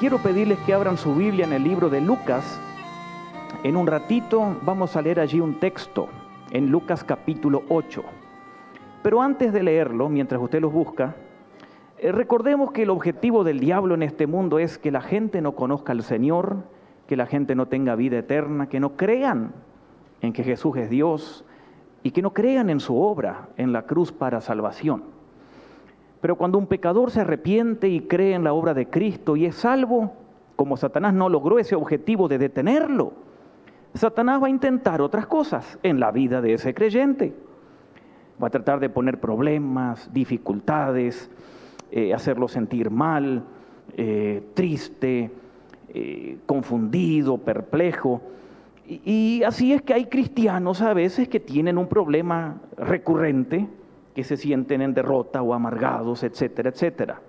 quiero 0.00 0.16
pedirles 0.16 0.58
que 0.60 0.72
abran 0.72 0.96
su 0.96 1.14
Biblia 1.14 1.44
en 1.44 1.52
el 1.52 1.62
libro 1.62 1.90
de 1.90 2.00
Lucas. 2.00 2.58
En 3.62 3.76
un 3.76 3.86
ratito 3.86 4.56
vamos 4.62 4.96
a 4.96 5.02
leer 5.02 5.20
allí 5.20 5.40
un 5.40 5.60
texto 5.60 6.08
en 6.50 6.70
Lucas 6.70 7.04
capítulo 7.04 7.64
8. 7.68 8.02
Pero 9.02 9.20
antes 9.20 9.52
de 9.52 9.62
leerlo, 9.62 10.08
mientras 10.08 10.40
usted 10.40 10.62
los 10.62 10.72
busca, 10.72 11.16
eh, 11.98 12.12
recordemos 12.12 12.72
que 12.72 12.84
el 12.84 12.90
objetivo 12.90 13.44
del 13.44 13.60
diablo 13.60 13.94
en 13.94 14.02
este 14.02 14.26
mundo 14.26 14.58
es 14.58 14.78
que 14.78 14.90
la 14.90 15.02
gente 15.02 15.42
no 15.42 15.54
conozca 15.54 15.92
al 15.92 16.02
Señor, 16.02 16.64
que 17.06 17.16
la 17.16 17.26
gente 17.26 17.54
no 17.54 17.66
tenga 17.66 17.94
vida 17.94 18.20
eterna, 18.20 18.70
que 18.70 18.80
no 18.80 18.96
crean 18.96 19.52
en 20.22 20.32
que 20.32 20.44
Jesús 20.44 20.78
es 20.78 20.88
Dios 20.88 21.44
y 22.02 22.12
que 22.12 22.22
no 22.22 22.32
crean 22.32 22.70
en 22.70 22.80
su 22.80 22.98
obra 22.98 23.50
en 23.58 23.74
la 23.74 23.82
cruz 23.82 24.12
para 24.12 24.40
salvación. 24.40 25.19
Pero 26.20 26.36
cuando 26.36 26.58
un 26.58 26.66
pecador 26.66 27.10
se 27.10 27.20
arrepiente 27.20 27.88
y 27.88 28.00
cree 28.00 28.34
en 28.34 28.44
la 28.44 28.52
obra 28.52 28.74
de 28.74 28.88
Cristo 28.88 29.36
y 29.36 29.46
es 29.46 29.54
salvo, 29.54 30.12
como 30.56 30.76
Satanás 30.76 31.14
no 31.14 31.28
logró 31.28 31.58
ese 31.58 31.74
objetivo 31.74 32.28
de 32.28 32.38
detenerlo, 32.38 33.12
Satanás 33.94 34.42
va 34.42 34.46
a 34.46 34.50
intentar 34.50 35.00
otras 35.00 35.26
cosas 35.26 35.78
en 35.82 35.98
la 35.98 36.12
vida 36.12 36.40
de 36.40 36.54
ese 36.54 36.74
creyente. 36.74 37.32
Va 38.42 38.48
a 38.48 38.50
tratar 38.50 38.80
de 38.80 38.88
poner 38.88 39.18
problemas, 39.18 40.12
dificultades, 40.12 41.30
eh, 41.90 42.14
hacerlo 42.14 42.46
sentir 42.46 42.90
mal, 42.90 43.42
eh, 43.96 44.42
triste, 44.54 45.30
eh, 45.88 46.38
confundido, 46.46 47.38
perplejo. 47.38 48.20
y 48.86 49.44
así 49.44 49.72
es 49.72 49.82
que 49.82 49.94
hay 49.94 50.06
cristianos 50.06 50.82
a 50.82 50.92
veces 50.94 51.28
que 51.28 51.38
tienen 51.38 51.78
un 51.78 51.86
problema 51.86 52.60
recurrente 52.76 53.68
que 54.20 54.24
se 54.24 54.36
sienten 54.36 54.82
en 54.82 54.92
derrota 54.92 55.40
o 55.40 55.54
amargados, 55.54 56.22
etcétera, 56.24 56.68
etcétera. 56.68 57.22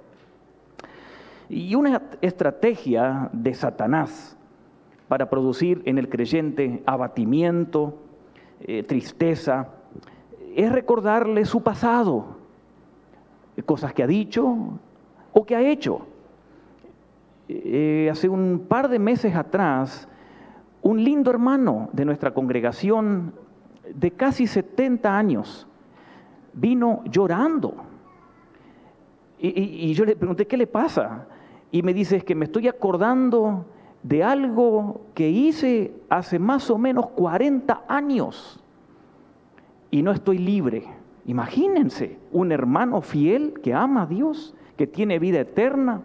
Y 1.47 1.73
una 1.73 2.01
estrategia 2.19 3.29
de 3.31 3.53
Satanás 3.53 4.37
para 5.07 5.29
producir 5.29 5.81
en 5.85 5.97
el 5.97 6.09
creyente 6.09 6.83
abatimiento, 6.85 7.97
eh, 8.59 8.83
tristeza, 8.83 9.69
es 10.53 10.69
recordarle 10.69 11.45
su 11.45 11.63
pasado, 11.63 12.35
cosas 13.65 13.93
que 13.93 14.03
ha 14.03 14.07
dicho 14.07 14.77
o 15.31 15.45
que 15.45 15.55
ha 15.55 15.61
hecho. 15.61 16.07
Eh, 17.47 18.09
hace 18.11 18.27
un 18.27 18.65
par 18.67 18.89
de 18.89 18.99
meses 18.99 19.33
atrás, 19.33 20.09
un 20.81 21.01
lindo 21.01 21.31
hermano 21.31 21.87
de 21.93 22.03
nuestra 22.03 22.33
congregación 22.33 23.33
de 23.95 24.11
casi 24.11 24.45
70 24.45 25.17
años, 25.17 25.67
vino 26.53 27.03
llorando. 27.05 27.75
Y, 29.39 29.93
yo 29.93 30.05
le 30.05 30.15
pregunté, 30.15 30.45
¿qué 30.45 30.55
le 30.55 30.67
pasa? 30.67 31.25
Y 31.71 31.81
me 31.81 31.93
dice, 31.93 32.17
es 32.17 32.23
que 32.23 32.35
me 32.35 32.45
estoy 32.45 32.67
acordando 32.67 33.65
de 34.03 34.23
algo 34.23 35.01
que 35.15 35.29
hice 35.29 35.93
hace 36.09 36.37
más 36.37 36.69
o 36.69 36.77
menos 36.77 37.07
40 37.07 37.85
años 37.87 38.59
y 39.89 40.01
no 40.03 40.11
estoy 40.11 40.37
libre. 40.37 40.85
Imagínense, 41.25 42.19
un 42.31 42.51
hermano 42.51 43.01
fiel 43.01 43.53
que 43.61 43.73
ama 43.73 44.03
a 44.03 44.05
Dios, 44.05 44.55
que 44.77 44.87
tiene 44.87 45.19
vida 45.19 45.39
eterna, 45.39 46.01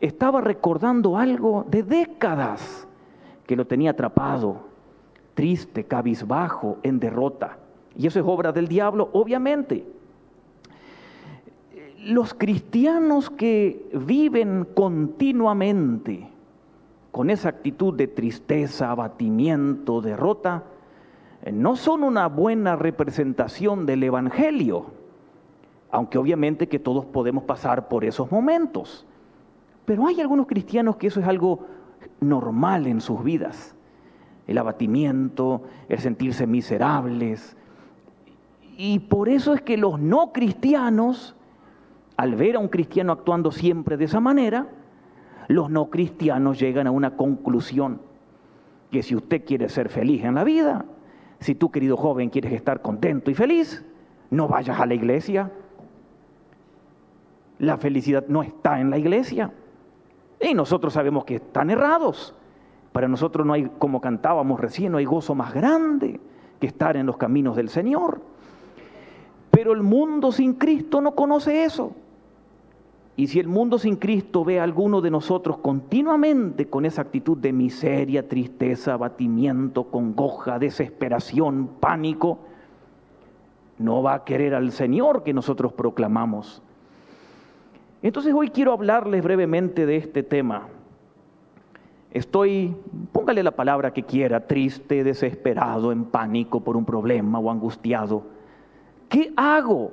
estaba 0.00 0.40
recordando 0.40 1.16
algo 1.16 1.64
de 1.68 1.82
décadas 1.82 2.86
que 3.46 3.56
lo 3.56 3.66
tenía 3.66 3.92
atrapado, 3.92 4.68
triste, 5.34 5.84
cabizbajo, 5.84 6.78
en 6.82 6.98
derrota. 6.98 7.58
Y 7.96 8.06
eso 8.06 8.18
es 8.20 8.26
obra 8.26 8.52
del 8.52 8.68
diablo, 8.68 9.08
obviamente. 9.12 9.86
Los 12.04 12.34
cristianos 12.34 13.30
que 13.30 13.88
viven 13.92 14.66
continuamente 14.74 16.28
con 17.10 17.30
esa 17.30 17.48
actitud 17.48 17.94
de 17.94 18.08
tristeza, 18.08 18.90
abatimiento, 18.90 20.00
derrota, 20.00 20.64
no 21.52 21.76
son 21.76 22.02
una 22.02 22.26
buena 22.26 22.76
representación 22.76 23.86
del 23.86 24.02
Evangelio, 24.02 24.86
aunque 25.90 26.18
obviamente 26.18 26.68
que 26.68 26.78
todos 26.78 27.04
podemos 27.04 27.44
pasar 27.44 27.88
por 27.88 28.04
esos 28.04 28.30
momentos. 28.30 29.06
Pero 29.84 30.06
hay 30.06 30.20
algunos 30.20 30.46
cristianos 30.46 30.96
que 30.96 31.06
eso 31.06 31.20
es 31.20 31.26
algo 31.26 31.66
normal 32.20 32.86
en 32.86 33.00
sus 33.00 33.22
vidas. 33.22 33.74
El 34.46 34.58
abatimiento, 34.58 35.62
el 35.88 36.00
sentirse 36.00 36.46
miserables, 36.46 37.56
y 38.76 38.98
por 39.00 39.28
eso 39.28 39.54
es 39.54 39.62
que 39.62 39.76
los 39.76 40.00
no 40.00 40.32
cristianos, 40.32 41.34
al 42.16 42.34
ver 42.34 42.56
a 42.56 42.58
un 42.58 42.68
cristiano 42.68 43.12
actuando 43.12 43.50
siempre 43.50 43.96
de 43.96 44.04
esa 44.04 44.20
manera, 44.20 44.68
los 45.48 45.70
no 45.70 45.90
cristianos 45.90 46.58
llegan 46.58 46.86
a 46.86 46.90
una 46.90 47.16
conclusión, 47.16 48.00
que 48.90 49.02
si 49.02 49.14
usted 49.14 49.44
quiere 49.44 49.68
ser 49.68 49.88
feliz 49.88 50.24
en 50.24 50.34
la 50.34 50.44
vida, 50.44 50.84
si 51.40 51.54
tú 51.54 51.70
querido 51.70 51.96
joven 51.96 52.30
quieres 52.30 52.52
estar 52.52 52.80
contento 52.80 53.30
y 53.30 53.34
feliz, 53.34 53.84
no 54.30 54.48
vayas 54.48 54.80
a 54.80 54.86
la 54.86 54.94
iglesia. 54.94 55.50
La 57.58 57.76
felicidad 57.76 58.24
no 58.28 58.42
está 58.42 58.80
en 58.80 58.90
la 58.90 58.98
iglesia. 58.98 59.52
Y 60.40 60.54
nosotros 60.54 60.92
sabemos 60.92 61.24
que 61.24 61.36
están 61.36 61.70
errados. 61.70 62.34
Para 62.92 63.08
nosotros 63.08 63.46
no 63.46 63.52
hay, 63.52 63.70
como 63.78 64.00
cantábamos 64.00 64.60
recién, 64.60 64.92
no 64.92 64.98
hay 64.98 65.04
gozo 65.04 65.34
más 65.34 65.52
grande 65.52 66.20
que 66.60 66.66
estar 66.66 66.96
en 66.96 67.06
los 67.06 67.16
caminos 67.16 67.56
del 67.56 67.68
Señor. 67.68 68.33
Pero 69.54 69.72
el 69.72 69.82
mundo 69.82 70.32
sin 70.32 70.54
Cristo 70.54 71.00
no 71.00 71.14
conoce 71.14 71.64
eso. 71.64 71.92
Y 73.16 73.28
si 73.28 73.38
el 73.38 73.46
mundo 73.46 73.78
sin 73.78 73.94
Cristo 73.94 74.44
ve 74.44 74.58
a 74.58 74.64
alguno 74.64 75.00
de 75.00 75.10
nosotros 75.10 75.58
continuamente 75.58 76.66
con 76.66 76.84
esa 76.84 77.02
actitud 77.02 77.38
de 77.38 77.52
miseria, 77.52 78.28
tristeza, 78.28 78.94
abatimiento, 78.94 79.84
congoja, 79.84 80.58
desesperación, 80.58 81.68
pánico, 81.78 82.40
no 83.78 84.02
va 84.02 84.14
a 84.14 84.24
querer 84.24 84.54
al 84.54 84.72
Señor 84.72 85.22
que 85.22 85.32
nosotros 85.32 85.72
proclamamos. 85.72 86.60
Entonces 88.02 88.34
hoy 88.34 88.48
quiero 88.48 88.72
hablarles 88.72 89.22
brevemente 89.22 89.86
de 89.86 89.96
este 89.96 90.24
tema. 90.24 90.68
Estoy, 92.10 92.76
póngale 93.12 93.42
la 93.44 93.52
palabra 93.52 93.92
que 93.92 94.02
quiera, 94.02 94.46
triste, 94.46 95.04
desesperado, 95.04 95.92
en 95.92 96.04
pánico 96.04 96.60
por 96.60 96.76
un 96.76 96.84
problema 96.84 97.38
o 97.38 97.50
angustiado. 97.50 98.33
¿Qué 99.08 99.32
hago? 99.36 99.92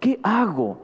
¿Qué 0.00 0.18
hago? 0.22 0.78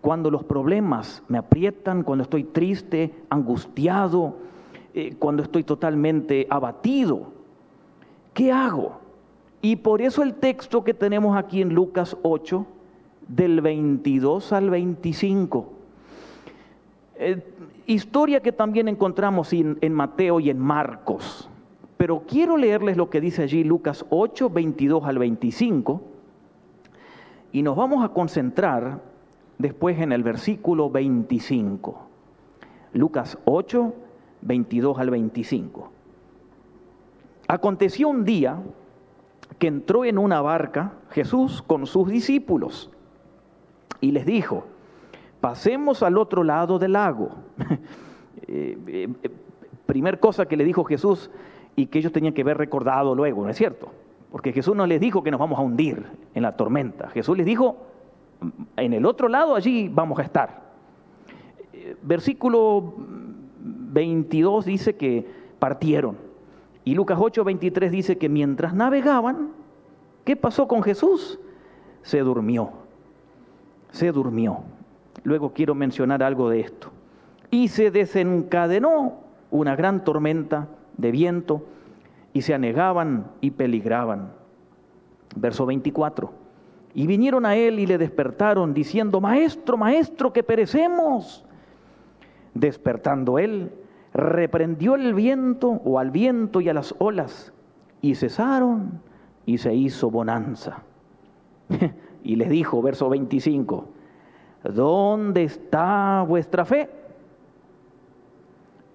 Cuando 0.00 0.30
los 0.30 0.44
problemas 0.44 1.22
me 1.28 1.38
aprietan, 1.38 2.02
cuando 2.02 2.22
estoy 2.22 2.44
triste, 2.44 3.12
angustiado, 3.28 4.36
eh, 4.94 5.16
cuando 5.18 5.42
estoy 5.42 5.64
totalmente 5.64 6.46
abatido. 6.48 7.32
¿Qué 8.34 8.52
hago? 8.52 9.00
Y 9.62 9.76
por 9.76 10.02
eso 10.02 10.22
el 10.22 10.34
texto 10.34 10.84
que 10.84 10.94
tenemos 10.94 11.36
aquí 11.36 11.60
en 11.60 11.74
Lucas 11.74 12.16
8, 12.22 12.66
del 13.26 13.60
22 13.60 14.52
al 14.52 14.70
25. 14.70 15.72
Eh, 17.16 17.42
historia 17.86 18.40
que 18.40 18.52
también 18.52 18.86
encontramos 18.86 19.52
en 19.52 19.92
Mateo 19.92 20.38
y 20.38 20.50
en 20.50 20.60
Marcos. 20.60 21.48
Pero 21.96 22.22
quiero 22.28 22.56
leerles 22.56 22.96
lo 22.96 23.10
que 23.10 23.20
dice 23.20 23.42
allí 23.42 23.64
Lucas 23.64 24.04
8, 24.10 24.50
22 24.50 25.04
al 25.04 25.18
25 25.18 26.02
y 27.52 27.62
nos 27.62 27.76
vamos 27.76 28.04
a 28.04 28.10
concentrar 28.10 29.00
después 29.58 29.98
en 29.98 30.12
el 30.12 30.22
versículo 30.22 30.90
25. 30.90 31.98
Lucas 32.92 33.38
8, 33.44 33.94
22 34.42 34.98
al 34.98 35.10
25. 35.10 35.90
Aconteció 37.48 38.08
un 38.08 38.24
día 38.24 38.58
que 39.58 39.68
entró 39.68 40.04
en 40.04 40.18
una 40.18 40.40
barca 40.40 40.94
Jesús 41.10 41.62
con 41.62 41.86
sus 41.86 42.08
discípulos 42.08 42.90
y 44.00 44.12
les 44.12 44.26
dijo, 44.26 44.64
pasemos 45.40 46.02
al 46.02 46.18
otro 46.18 46.44
lado 46.44 46.78
del 46.78 46.92
lago. 46.92 47.30
Eh, 48.48 48.78
eh, 48.86 49.08
eh, 49.24 49.30
primer 49.86 50.20
cosa 50.20 50.46
que 50.46 50.56
le 50.56 50.62
dijo 50.62 50.84
Jesús 50.84 51.30
y 51.74 51.86
que 51.86 51.98
ellos 51.98 52.12
tenían 52.12 52.34
que 52.34 52.44
ver 52.44 52.56
recordado 52.56 53.12
luego, 53.12 53.42
¿no 53.42 53.50
es 53.50 53.56
cierto? 53.56 53.90
Porque 54.36 54.52
Jesús 54.52 54.76
no 54.76 54.84
les 54.84 55.00
dijo 55.00 55.22
que 55.22 55.30
nos 55.30 55.40
vamos 55.40 55.58
a 55.58 55.62
hundir 55.62 56.04
en 56.34 56.42
la 56.42 56.58
tormenta. 56.58 57.08
Jesús 57.08 57.38
les 57.38 57.46
dijo, 57.46 57.78
en 58.76 58.92
el 58.92 59.06
otro 59.06 59.28
lado 59.28 59.54
allí 59.54 59.88
vamos 59.88 60.18
a 60.18 60.24
estar. 60.24 60.60
Versículo 62.02 62.92
22 63.58 64.66
dice 64.66 64.94
que 64.94 65.26
partieron. 65.58 66.18
Y 66.84 66.94
Lucas 66.94 67.16
8, 67.18 67.44
23 67.44 67.90
dice 67.90 68.18
que 68.18 68.28
mientras 68.28 68.74
navegaban, 68.74 69.52
¿qué 70.26 70.36
pasó 70.36 70.68
con 70.68 70.82
Jesús? 70.82 71.40
Se 72.02 72.18
durmió. 72.18 72.72
Se 73.90 74.12
durmió. 74.12 74.64
Luego 75.24 75.54
quiero 75.54 75.74
mencionar 75.74 76.22
algo 76.22 76.50
de 76.50 76.60
esto. 76.60 76.90
Y 77.50 77.68
se 77.68 77.90
desencadenó 77.90 79.14
una 79.50 79.74
gran 79.76 80.04
tormenta 80.04 80.68
de 80.98 81.10
viento 81.10 81.62
y 82.36 82.42
se 82.42 82.52
anegaban 82.52 83.30
y 83.40 83.52
peligraban. 83.52 84.30
Verso 85.36 85.64
24. 85.64 86.30
Y 86.92 87.06
vinieron 87.06 87.46
a 87.46 87.56
él 87.56 87.78
y 87.78 87.86
le 87.86 87.96
despertaron 87.96 88.74
diciendo, 88.74 89.22
Maestro, 89.22 89.78
Maestro, 89.78 90.34
que 90.34 90.42
perecemos. 90.42 91.46
Despertando 92.52 93.38
él, 93.38 93.72
reprendió 94.12 94.96
el 94.96 95.14
viento 95.14 95.80
o 95.82 95.98
al 95.98 96.10
viento 96.10 96.60
y 96.60 96.68
a 96.68 96.74
las 96.74 96.94
olas, 96.98 97.54
y 98.02 98.14
cesaron 98.16 99.00
y 99.46 99.56
se 99.56 99.74
hizo 99.74 100.10
bonanza. 100.10 100.82
y 102.22 102.36
les 102.36 102.50
dijo, 102.50 102.82
verso 102.82 103.08
25, 103.08 103.88
¿dónde 104.74 105.44
está 105.44 106.22
vuestra 106.28 106.66
fe? 106.66 106.90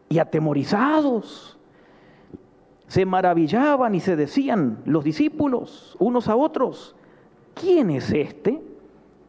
Y 0.10 0.20
atemorizados, 0.20 1.58
se 2.92 3.06
maravillaban 3.06 3.96
y 3.96 4.02
se 4.02 4.18
decían 4.18 4.80
los 4.84 5.06
discípulos 5.06 5.96
unos 5.98 6.28
a 6.28 6.36
otros, 6.36 6.94
¿quién 7.54 7.90
es 7.90 8.12
este 8.12 8.62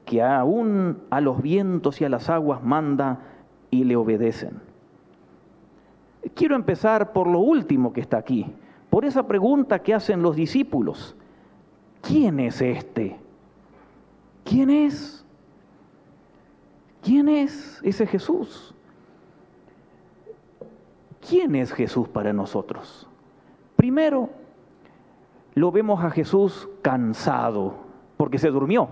que 0.05 0.21
aún 0.21 0.99
a 1.11 1.21
los 1.21 1.41
vientos 1.41 2.01
y 2.01 2.05
a 2.05 2.09
las 2.09 2.29
aguas 2.29 2.61
manda 2.65 3.21
y 3.71 3.85
le 3.85 3.95
obedecen? 3.95 4.61
Quiero 6.35 6.57
empezar 6.57 7.13
por 7.13 7.29
lo 7.29 7.39
último 7.39 7.93
que 7.93 8.01
está 8.01 8.17
aquí, 8.17 8.53
por 8.91 9.05
esa 9.05 9.29
pregunta 9.29 9.79
que 9.79 9.95
hacen 9.95 10.23
los 10.23 10.35
discípulos. 10.35 11.15
¿Quién 12.01 12.41
es 12.41 12.61
este? 12.61 13.17
¿Quién 14.43 14.71
es? 14.71 15.25
¿Quién 17.01 17.29
es 17.29 17.79
ese 17.85 18.09
Jesús? 18.09 18.75
¿Quién 21.29 21.55
es 21.55 21.73
Jesús 21.73 22.09
para 22.09 22.33
nosotros? 22.33 23.07
Primero, 23.83 24.31
lo 25.55 25.73
vemos 25.73 26.05
a 26.05 26.11
Jesús 26.13 26.69
cansado, 26.83 27.75
porque 28.17 28.39
se 28.39 28.49
durmió. 28.49 28.89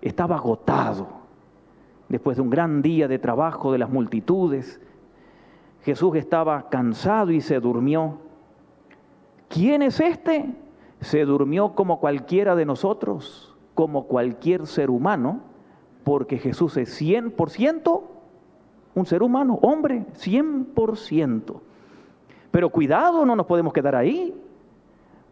Estaba 0.00 0.36
agotado 0.36 1.06
después 2.08 2.38
de 2.38 2.42
un 2.44 2.48
gran 2.48 2.80
día 2.80 3.08
de 3.08 3.18
trabajo 3.18 3.70
de 3.70 3.76
las 3.76 3.90
multitudes 3.90 4.80
Jesús 5.82 6.16
estaba 6.16 6.70
cansado 6.70 7.30
y 7.30 7.42
se 7.42 7.60
durmió. 7.60 8.20
¿Quién 9.50 9.82
es 9.82 10.00
este? 10.00 10.54
Se 11.02 11.26
durmió 11.26 11.74
como 11.74 12.00
cualquiera 12.00 12.54
de 12.56 12.64
nosotros, 12.64 13.54
como 13.74 14.06
cualquier 14.06 14.66
ser 14.66 14.88
humano, 14.88 15.42
porque 16.04 16.38
Jesús 16.38 16.78
es 16.78 16.98
100% 16.98 18.00
un 18.94 19.04
ser 19.04 19.22
humano, 19.22 19.58
hombre, 19.60 20.06
100%. 20.14 21.60
Pero 22.52 22.68
cuidado, 22.68 23.26
no 23.26 23.34
nos 23.34 23.46
podemos 23.46 23.72
quedar 23.72 23.96
ahí, 23.96 24.32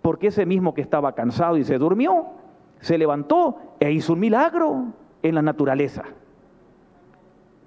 porque 0.03 0.29
ese 0.29 0.47
mismo 0.47 0.75
que 0.75 0.81
estaba 0.81 1.15
cansado 1.15 1.57
y 1.59 1.65
se 1.65 1.79
durmió, 1.79 2.27
se 2.81 2.99
levantó 2.99 3.59
e 3.79 3.93
hizo 3.93 4.15
un 4.15 4.21
milagro 4.21 4.87
en 5.23 5.35
la 5.35 5.43
naturaleza. 5.43 6.03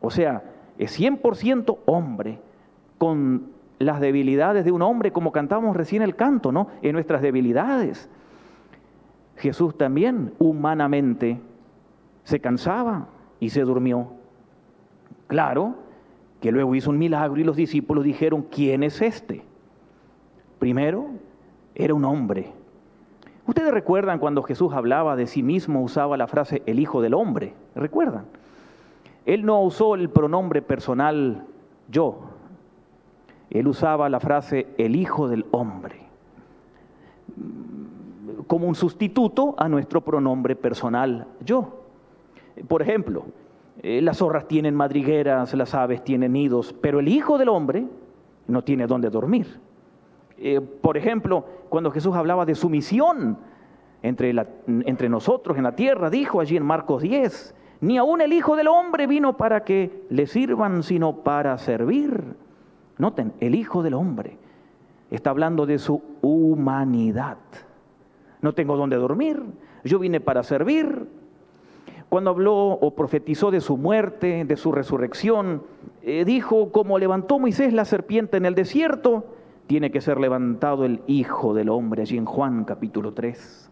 O 0.02 0.10
sea, 0.10 0.44
es 0.78 1.00
100% 1.00 1.78
hombre, 1.86 2.40
con 2.98 3.52
las 3.78 4.00
debilidades 4.00 4.66
de 4.66 4.72
un 4.72 4.82
hombre, 4.82 5.12
como 5.12 5.32
cantamos 5.32 5.76
recién 5.76 6.02
el 6.02 6.16
canto, 6.16 6.52
¿no? 6.52 6.68
En 6.82 6.94
nuestras 6.94 7.22
debilidades. 7.22 8.10
Jesús 9.38 9.78
también 9.78 10.34
humanamente 10.40 11.40
se 12.24 12.40
cansaba 12.40 13.08
y 13.40 13.50
se 13.50 13.62
durmió. 13.62 14.08
Claro 15.28 15.83
que 16.44 16.52
luego 16.52 16.76
hizo 16.76 16.90
un 16.90 16.98
milagro 16.98 17.40
y 17.40 17.46
los 17.46 17.56
discípulos 17.56 18.04
dijeron, 18.04 18.46
¿quién 18.52 18.84
es 18.84 19.02
este? 19.02 19.46
Primero, 20.60 21.06
era 21.74 21.94
un 21.94 22.04
hombre. 22.04 22.52
Ustedes 23.48 23.72
recuerdan 23.72 24.20
cuando 24.20 24.44
Jesús 24.44 24.74
hablaba 24.74 25.16
de 25.16 25.26
sí 25.26 25.42
mismo, 25.42 25.82
usaba 25.82 26.18
la 26.18 26.28
frase 26.28 26.62
el 26.66 26.82
Hijo 26.82 27.02
del 27.02 27.14
Hombre. 27.14 27.54
¿Recuerdan? 27.76 28.26
Él 29.26 29.46
no 29.46 29.62
usó 29.62 29.96
el 29.96 30.10
pronombre 30.10 30.62
personal 30.62 31.46
yo, 31.88 32.20
él 33.50 33.66
usaba 33.70 34.10
la 34.10 34.20
frase 34.20 34.68
el 34.78 34.98
Hijo 34.98 35.30
del 35.30 35.46
Hombre 35.52 35.96
como 38.48 38.68
un 38.68 38.76
sustituto 38.76 39.56
a 39.58 39.70
nuestro 39.70 40.02
pronombre 40.02 40.58
personal 40.58 41.26
yo. 41.40 41.86
Por 42.68 42.82
ejemplo, 42.82 43.28
eh, 43.84 44.02
las 44.02 44.18
zorras 44.18 44.48
tienen 44.48 44.74
madrigueras, 44.74 45.54
las 45.54 45.76
aves 45.76 46.04
tienen 46.04 46.34
nidos, 46.34 46.74
pero 46.82 47.00
el 47.00 47.08
Hijo 47.08 47.38
del 47.38 47.50
Hombre 47.50 47.86
no 48.48 48.64
tiene 48.64 48.88
dónde 48.88 49.10
dormir. 49.10 49.60
Eh, 50.38 50.60
por 50.60 50.98
ejemplo, 50.98 51.46
cuando 51.70 51.92
Jesús 51.92 52.16
hablaba 52.16 52.46
de 52.46 52.56
su 52.56 52.70
misión 52.70 53.38
entre, 54.02 54.34
entre 54.68 55.08
nosotros 55.08 55.58
en 55.58 55.64
la 55.64 55.76
tierra, 55.76 56.10
dijo 56.10 56.40
allí 56.40 56.58
en 56.58 56.66
Marcos 56.66 57.04
10, 57.04 57.54
ni 57.82 57.98
aún 57.98 58.22
el 58.22 58.34
Hijo 58.34 58.56
del 58.56 58.68
Hombre 58.70 59.06
vino 59.06 59.38
para 59.38 59.64
que 59.64 60.06
le 60.10 60.26
sirvan, 60.26 60.82
sino 60.82 61.18
para 61.18 61.58
servir 61.60 62.36
Noten, 62.98 63.34
el 63.40 63.56
Hijo 63.56 63.84
del 63.84 63.96
Hombre 63.96 64.38
está 65.10 65.30
hablando 65.30 65.66
de 65.66 65.80
su 65.80 66.02
humanidad. 66.22 67.38
No 68.42 68.54
tengo 68.54 68.78
dónde 68.78 68.98
dormir, 68.98 69.44
yo 69.84 70.00
vine 70.00 70.20
para 70.20 70.44
servir. 70.44 71.08
Cuando 72.14 72.30
habló 72.30 72.68
o 72.68 72.94
profetizó 72.94 73.50
de 73.50 73.60
su 73.60 73.76
muerte, 73.76 74.46
de 74.46 74.56
su 74.56 74.72
resurrección, 74.72 75.64
eh, 76.04 76.26
dijo, 76.26 76.72
como 76.72 77.00
levantó 77.00 77.40
Moisés 77.40 77.74
la 77.74 77.86
serpiente 77.86 78.38
en 78.38 78.46
el 78.46 78.54
desierto, 78.54 79.26
tiene 79.66 79.90
que 79.90 80.00
ser 80.00 80.20
levantado 80.20 80.86
el 80.86 81.02
Hijo 81.08 81.56
del 81.56 81.70
Hombre, 81.70 82.04
allí 82.04 82.16
en 82.16 82.26
Juan 82.26 82.66
capítulo 82.66 83.14
3. 83.14 83.72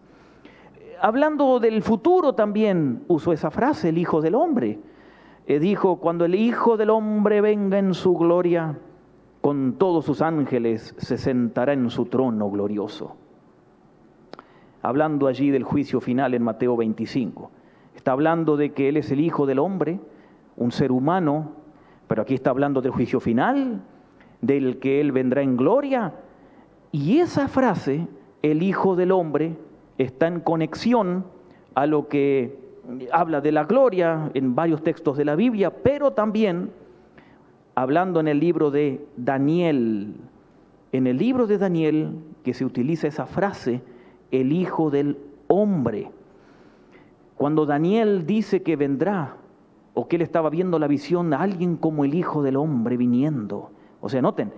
Hablando 1.00 1.60
del 1.60 1.84
futuro 1.84 2.34
también 2.34 3.04
usó 3.08 3.32
esa 3.32 3.52
frase, 3.52 3.90
el 3.90 4.00
Hijo 4.00 4.22
del 4.22 4.34
Hombre. 4.34 4.80
Eh, 5.46 5.60
dijo, 5.60 5.98
cuando 5.98 6.26
el 6.26 6.34
Hijo 6.34 6.78
del 6.78 6.90
Hombre 6.90 7.42
venga 7.42 7.78
en 7.78 7.94
su 7.94 8.16
gloria, 8.18 8.76
con 9.42 9.74
todos 9.74 10.04
sus 10.04 10.20
ángeles 10.20 10.96
se 10.98 11.20
sentará 11.20 11.74
en 11.74 11.92
su 11.92 12.08
trono 12.08 12.50
glorioso. 12.50 13.18
Hablando 14.82 15.28
allí 15.28 15.52
del 15.52 15.64
juicio 15.64 16.02
final 16.02 16.34
en 16.34 16.42
Mateo 16.42 16.76
25. 16.76 17.61
Está 18.02 18.14
hablando 18.14 18.58
de 18.58 18.72
que 18.72 18.90
Él 18.90 18.98
es 18.98 19.12
el 19.12 19.20
Hijo 19.20 19.46
del 19.46 19.60
Hombre, 19.60 20.00
un 20.58 20.72
ser 20.72 20.92
humano, 20.92 21.52
pero 22.08 22.24
aquí 22.24 22.34
está 22.34 22.50
hablando 22.50 22.82
del 22.82 22.92
juicio 22.92 23.20
final, 23.20 23.84
del 24.42 24.80
que 24.80 25.00
Él 25.00 25.12
vendrá 25.12 25.44
en 25.44 25.56
gloria. 25.56 26.12
Y 26.92 27.20
esa 27.20 27.48
frase, 27.48 28.08
el 28.42 28.64
Hijo 28.64 28.96
del 28.96 29.12
Hombre, 29.12 29.56
está 30.00 30.26
en 30.26 30.40
conexión 30.40 31.26
a 31.76 31.86
lo 31.86 32.08
que 32.08 32.58
habla 33.12 33.40
de 33.40 33.52
la 33.52 33.66
gloria 33.66 34.32
en 34.34 34.56
varios 34.56 34.82
textos 34.82 35.16
de 35.16 35.26
la 35.26 35.36
Biblia, 35.36 35.70
pero 35.70 36.14
también 36.14 36.72
hablando 37.76 38.20
en 38.20 38.30
el 38.30 38.40
libro 38.40 38.72
de 38.72 39.06
Daniel, 39.16 40.16
en 40.92 41.06
el 41.06 41.18
libro 41.20 41.46
de 41.46 41.60
Daniel 41.60 42.16
que 42.44 42.56
se 42.56 42.66
utiliza 42.66 43.08
esa 43.08 43.28
frase, 43.28 43.84
el 44.32 44.54
Hijo 44.54 44.90
del 44.90 45.20
Hombre. 45.48 46.10
Cuando 47.42 47.66
Daniel 47.66 48.28
dice 48.28 48.62
que 48.62 48.76
vendrá, 48.76 49.38
o 49.96 50.08
que 50.08 50.18
él 50.18 50.22
estaba 50.22 50.52
viendo 50.52 50.78
la 50.78 50.86
visión 50.86 51.32
de 51.32 51.38
alguien 51.38 51.76
como 51.76 52.06
el 52.06 52.14
Hijo 52.14 52.44
del 52.44 52.56
Hombre 52.56 52.98
viniendo. 52.98 53.72
O 54.00 54.10
sea, 54.10 54.22
noten, 54.22 54.54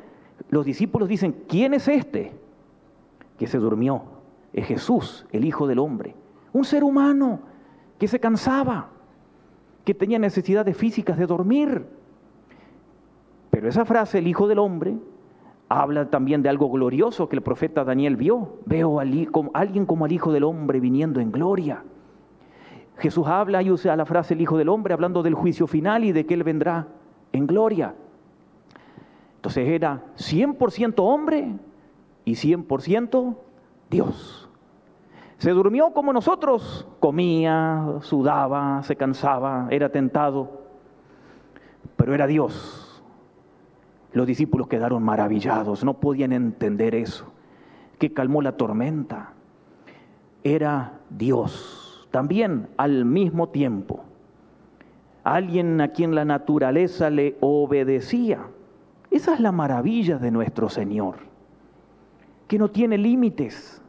los 0.50 0.66
discípulos 0.66 1.08
dicen, 1.08 1.46
¿quién 1.48 1.74
es 1.74 1.88
este? 1.88 2.34
Que 3.38 3.48
se 3.48 3.58
durmió. 3.58 4.04
Es 4.52 4.68
Jesús, 4.68 5.26
el 5.32 5.46
Hijo 5.46 5.66
del 5.66 5.80
Hombre. 5.80 6.14
Un 6.52 6.66
ser 6.66 6.84
humano 6.84 7.40
que 7.98 8.10
se 8.10 8.20
cansaba, 8.20 8.90
que 9.86 9.94
tenía 9.94 10.20
necesidades 10.20 10.76
físicas 10.76 11.18
de 11.18 11.26
dormir 11.26 11.86
pero 13.50 13.70
esa 13.70 13.86
frase, 13.86 14.18
el 14.18 14.28
Hijo 14.28 14.50
del 14.50 14.60
Hombre, 14.60 14.98
habla 15.70 16.10
también 16.10 16.42
de 16.42 16.50
algo 16.50 16.70
glorioso 16.70 17.30
que 17.30 17.38
el 17.38 17.44
profeta 17.44 17.86
Daniel 17.86 18.18
vio. 18.18 18.58
Veo 18.66 19.00
a 19.00 19.04
alguien 19.54 19.86
como 19.86 20.06
el 20.06 20.12
Hijo 20.12 20.34
del 20.34 20.44
Hombre 20.44 20.82
viniendo 20.82 21.22
en 21.22 21.32
gloria. 21.32 21.82
Jesús 22.98 23.28
habla 23.28 23.62
y 23.62 23.72
usa 23.72 23.96
la 23.96 24.06
frase 24.06 24.34
el 24.34 24.42
Hijo 24.42 24.58
del 24.58 24.70
Hombre 24.70 24.94
hablando 24.94 25.24
del 25.24 25.34
juicio 25.34 25.68
final 25.68 26.04
y 26.04 26.12
de 26.12 26.26
que 26.26 26.34
Él 26.34 26.44
vendrá 26.44 26.88
en 27.32 27.48
gloria. 27.48 27.96
Entonces 29.36 29.68
era 29.68 30.04
100% 30.18 30.96
hombre 31.00 31.54
y 32.24 32.34
100% 32.34 33.36
Dios. 33.90 34.50
Se 35.38 35.52
durmió 35.52 35.92
como 35.92 36.14
nosotros, 36.14 36.88
comía, 37.00 37.96
sudaba, 38.02 38.82
se 38.84 38.96
cansaba, 38.96 39.68
era 39.70 39.90
tentado, 39.90 40.62
pero 41.98 42.14
era 42.14 42.28
Dios 42.28 42.94
los 44.14 44.28
discípulos 44.28 44.68
quedaron 44.68 45.04
maravillados, 45.04 45.84
no 45.84 45.96
podían 45.96 46.32
entender 46.34 46.96
eso, 46.96 47.34
que 47.98 48.14
calmó 48.14 48.42
la 48.42 48.56
tormenta. 48.58 49.34
Era 50.44 51.00
Dios, 51.10 51.83
también 52.14 52.68
al 52.78 53.06
mismo 53.06 53.50
tiempo. 53.50 54.04
Alguien 55.24 55.82
a 55.82 55.88
quien 55.88 56.14
la 56.14 56.26
naturaleza 56.26 57.10
le 57.10 57.38
obedecía. 57.40 58.46
Esa 59.10 59.34
es 59.34 59.40
la 59.40 59.52
maravilla 59.52 60.20
de 60.20 60.30
nuestro 60.30 60.70
Señor, 60.70 61.16
que 62.48 62.60
no 62.60 62.70
tiene 62.70 63.00
límites, 63.00 63.82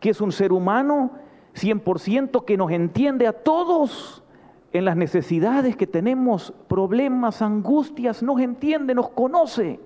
que 0.00 0.10
es 0.10 0.20
un 0.20 0.32
ser 0.32 0.52
humano 0.52 1.12
100% 1.54 2.44
que 2.44 2.56
nos 2.56 2.72
entiende 2.72 3.28
a 3.28 3.32
todos 3.32 4.24
en 4.72 4.84
las 4.84 4.96
necesidades 4.96 5.76
que 5.76 5.86
tenemos, 5.86 6.52
problemas, 6.66 7.40
angustias, 7.40 8.20
nos 8.20 8.40
entiende, 8.40 8.96
nos 8.96 9.10
conoce, 9.10 9.78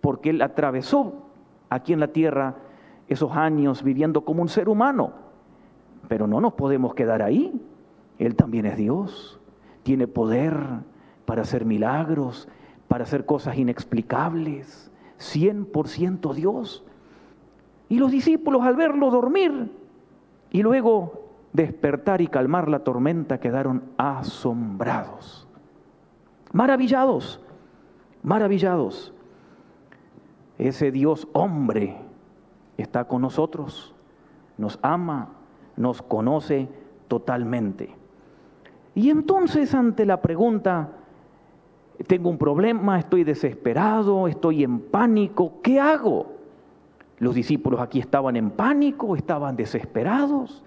porque 0.00 0.30
Él 0.30 0.42
atravesó 0.42 1.24
aquí 1.70 1.92
en 1.92 1.98
la 1.98 2.08
tierra 2.12 2.54
esos 3.08 3.32
años 3.32 3.82
viviendo 3.82 4.20
como 4.20 4.42
un 4.42 4.48
ser 4.48 4.68
humano. 4.68 5.27
Pero 6.08 6.26
no 6.26 6.40
nos 6.40 6.54
podemos 6.54 6.94
quedar 6.94 7.22
ahí. 7.22 7.60
Él 8.18 8.34
también 8.34 8.66
es 8.66 8.76
Dios, 8.76 9.38
tiene 9.82 10.06
poder 10.06 10.56
para 11.24 11.42
hacer 11.42 11.64
milagros, 11.64 12.48
para 12.88 13.04
hacer 13.04 13.26
cosas 13.26 13.56
inexplicables, 13.56 14.90
100% 15.18 16.34
Dios. 16.34 16.84
Y 17.88 17.98
los 17.98 18.10
discípulos 18.10 18.62
al 18.62 18.76
verlo 18.76 19.10
dormir 19.10 19.70
y 20.50 20.62
luego 20.62 21.28
despertar 21.52 22.20
y 22.20 22.26
calmar 22.26 22.68
la 22.68 22.80
tormenta 22.80 23.40
quedaron 23.40 23.84
asombrados, 23.96 25.46
maravillados, 26.52 27.40
maravillados. 28.22 29.12
Ese 30.58 30.90
Dios 30.90 31.28
hombre 31.32 31.96
está 32.76 33.04
con 33.04 33.22
nosotros, 33.22 33.94
nos 34.56 34.78
ama, 34.82 35.30
nos 35.78 36.02
conoce 36.02 36.68
totalmente. 37.08 37.94
Y 38.94 39.10
entonces 39.10 39.74
ante 39.74 40.04
la 40.04 40.20
pregunta, 40.20 40.90
tengo 42.06 42.30
un 42.30 42.38
problema, 42.38 42.98
estoy 42.98 43.24
desesperado, 43.24 44.28
estoy 44.28 44.64
en 44.64 44.80
pánico, 44.80 45.54
¿qué 45.62 45.80
hago? 45.80 46.32
Los 47.18 47.34
discípulos 47.34 47.80
aquí 47.80 48.00
estaban 48.00 48.36
en 48.36 48.50
pánico, 48.50 49.16
estaban 49.16 49.56
desesperados, 49.56 50.62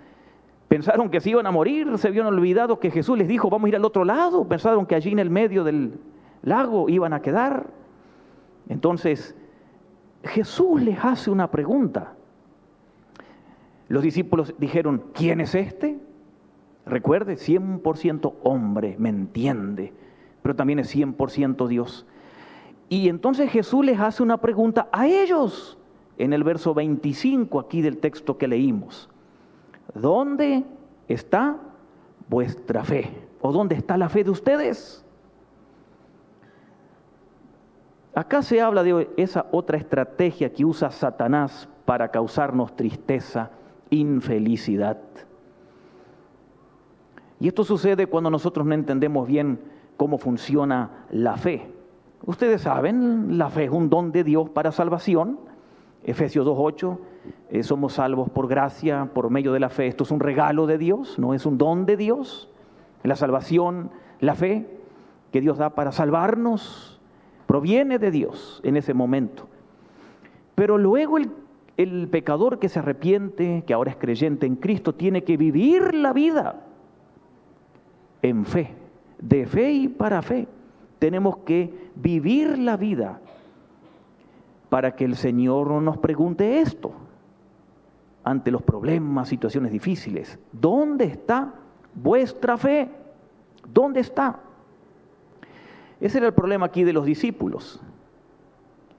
pensaron 0.67 1.09
que 1.09 1.19
se 1.19 1.29
iban 1.29 1.45
a 1.45 1.51
morir, 1.51 1.97
se 1.97 2.07
habían 2.07 2.25
olvidado 2.25 2.79
que 2.79 2.91
Jesús 2.91 3.17
les 3.17 3.27
dijo, 3.27 3.49
vamos 3.49 3.67
a 3.67 3.69
ir 3.69 3.75
al 3.75 3.85
otro 3.85 4.03
lado, 4.03 4.47
pensaron 4.47 4.85
que 4.85 4.95
allí 4.95 5.11
en 5.11 5.19
el 5.19 5.29
medio 5.29 5.63
del 5.63 5.99
lago 6.41 6.89
iban 6.89 7.13
a 7.13 7.21
quedar. 7.21 7.67
Entonces 8.67 9.35
Jesús 10.23 10.81
les 10.81 11.03
hace 11.03 11.31
una 11.31 11.51
pregunta. 11.51 12.13
Los 13.91 14.03
discípulos 14.03 14.55
dijeron, 14.57 15.03
¿quién 15.13 15.41
es 15.41 15.53
este? 15.53 15.99
Recuerde, 16.85 17.33
100% 17.33 18.35
hombre, 18.41 18.95
me 18.97 19.09
entiende, 19.09 19.91
pero 20.41 20.55
también 20.55 20.79
es 20.79 20.95
100% 20.95 21.67
Dios. 21.67 22.05
Y 22.87 23.09
entonces 23.09 23.51
Jesús 23.51 23.83
les 23.83 23.99
hace 23.99 24.23
una 24.23 24.37
pregunta 24.37 24.87
a 24.93 25.07
ellos 25.07 25.77
en 26.17 26.31
el 26.31 26.45
verso 26.45 26.73
25 26.73 27.59
aquí 27.59 27.81
del 27.81 27.97
texto 27.97 28.37
que 28.37 28.47
leímos. 28.47 29.09
¿Dónde 29.93 30.63
está 31.09 31.57
vuestra 32.29 32.85
fe? 32.85 33.11
¿O 33.41 33.51
dónde 33.51 33.75
está 33.75 33.97
la 33.97 34.07
fe 34.07 34.23
de 34.23 34.29
ustedes? 34.29 35.03
Acá 38.15 38.41
se 38.41 38.61
habla 38.61 38.83
de 38.83 39.09
esa 39.17 39.47
otra 39.51 39.77
estrategia 39.77 40.53
que 40.53 40.63
usa 40.63 40.91
Satanás 40.91 41.67
para 41.83 42.09
causarnos 42.09 42.73
tristeza, 42.73 43.51
infelicidad. 43.91 44.97
Y 47.39 47.47
esto 47.47 47.63
sucede 47.63 48.07
cuando 48.07 48.29
nosotros 48.29 48.65
no 48.65 48.73
entendemos 48.73 49.27
bien 49.27 49.59
cómo 49.97 50.17
funciona 50.17 51.05
la 51.11 51.37
fe. 51.37 51.71
Ustedes 52.25 52.61
saben, 52.61 53.37
la 53.37 53.49
fe 53.49 53.65
es 53.65 53.71
un 53.71 53.89
don 53.89 54.11
de 54.11 54.23
Dios 54.23 54.49
para 54.49 54.71
salvación. 54.71 55.39
Efesios 56.03 56.47
2.8, 56.47 56.97
eh, 57.49 57.63
somos 57.63 57.93
salvos 57.93 58.29
por 58.29 58.47
gracia, 58.47 59.09
por 59.13 59.29
medio 59.29 59.53
de 59.53 59.59
la 59.59 59.69
fe. 59.69 59.87
Esto 59.87 60.03
es 60.03 60.11
un 60.11 60.19
regalo 60.19 60.65
de 60.65 60.77
Dios, 60.77 61.19
no 61.19 61.33
es 61.33 61.45
un 61.45 61.57
don 61.57 61.85
de 61.85 61.97
Dios. 61.97 62.49
La 63.03 63.15
salvación, 63.15 63.91
la 64.19 64.35
fe 64.35 64.67
que 65.31 65.41
Dios 65.41 65.57
da 65.57 65.71
para 65.71 65.91
salvarnos, 65.91 66.99
proviene 67.47 67.99
de 67.99 68.11
Dios 68.11 68.61
en 68.63 68.77
ese 68.77 68.93
momento. 68.93 69.47
Pero 70.55 70.77
luego 70.77 71.17
el, 71.17 71.31
pecador 72.09 72.59
que 72.59 72.69
se 72.69 72.79
arrepiente, 72.79 73.63
que 73.65 73.73
ahora 73.73 73.91
es 73.91 73.97
creyente 73.97 74.45
en 74.45 74.55
Cristo, 74.55 74.93
tiene 74.93 75.23
que 75.23 75.37
vivir 75.37 75.93
la 75.93 76.13
vida 76.13 76.63
en 78.21 78.45
fe, 78.45 78.75
de 79.19 79.45
fe 79.45 79.71
y 79.71 79.87
para 79.87 80.21
fe. 80.21 80.47
Tenemos 80.99 81.37
que 81.37 81.91
vivir 81.95 82.59
la 82.59 82.77
vida 82.77 83.19
para 84.69 84.95
que 84.95 85.05
el 85.05 85.15
Señor 85.15 85.69
nos 85.81 85.97
pregunte 85.97 86.61
esto 86.61 86.93
ante 88.23 88.51
los 88.51 88.61
problemas, 88.61 89.27
situaciones 89.27 89.71
difíciles. 89.71 90.39
¿Dónde 90.51 91.05
está 91.05 91.53
vuestra 91.93 92.57
fe? 92.57 92.89
¿Dónde 93.73 93.99
está? 93.99 94.39
Ese 95.99 96.17
era 96.19 96.27
el 96.27 96.33
problema 96.33 96.67
aquí 96.67 96.83
de 96.83 96.93
los 96.93 97.05
discípulos. 97.05 97.81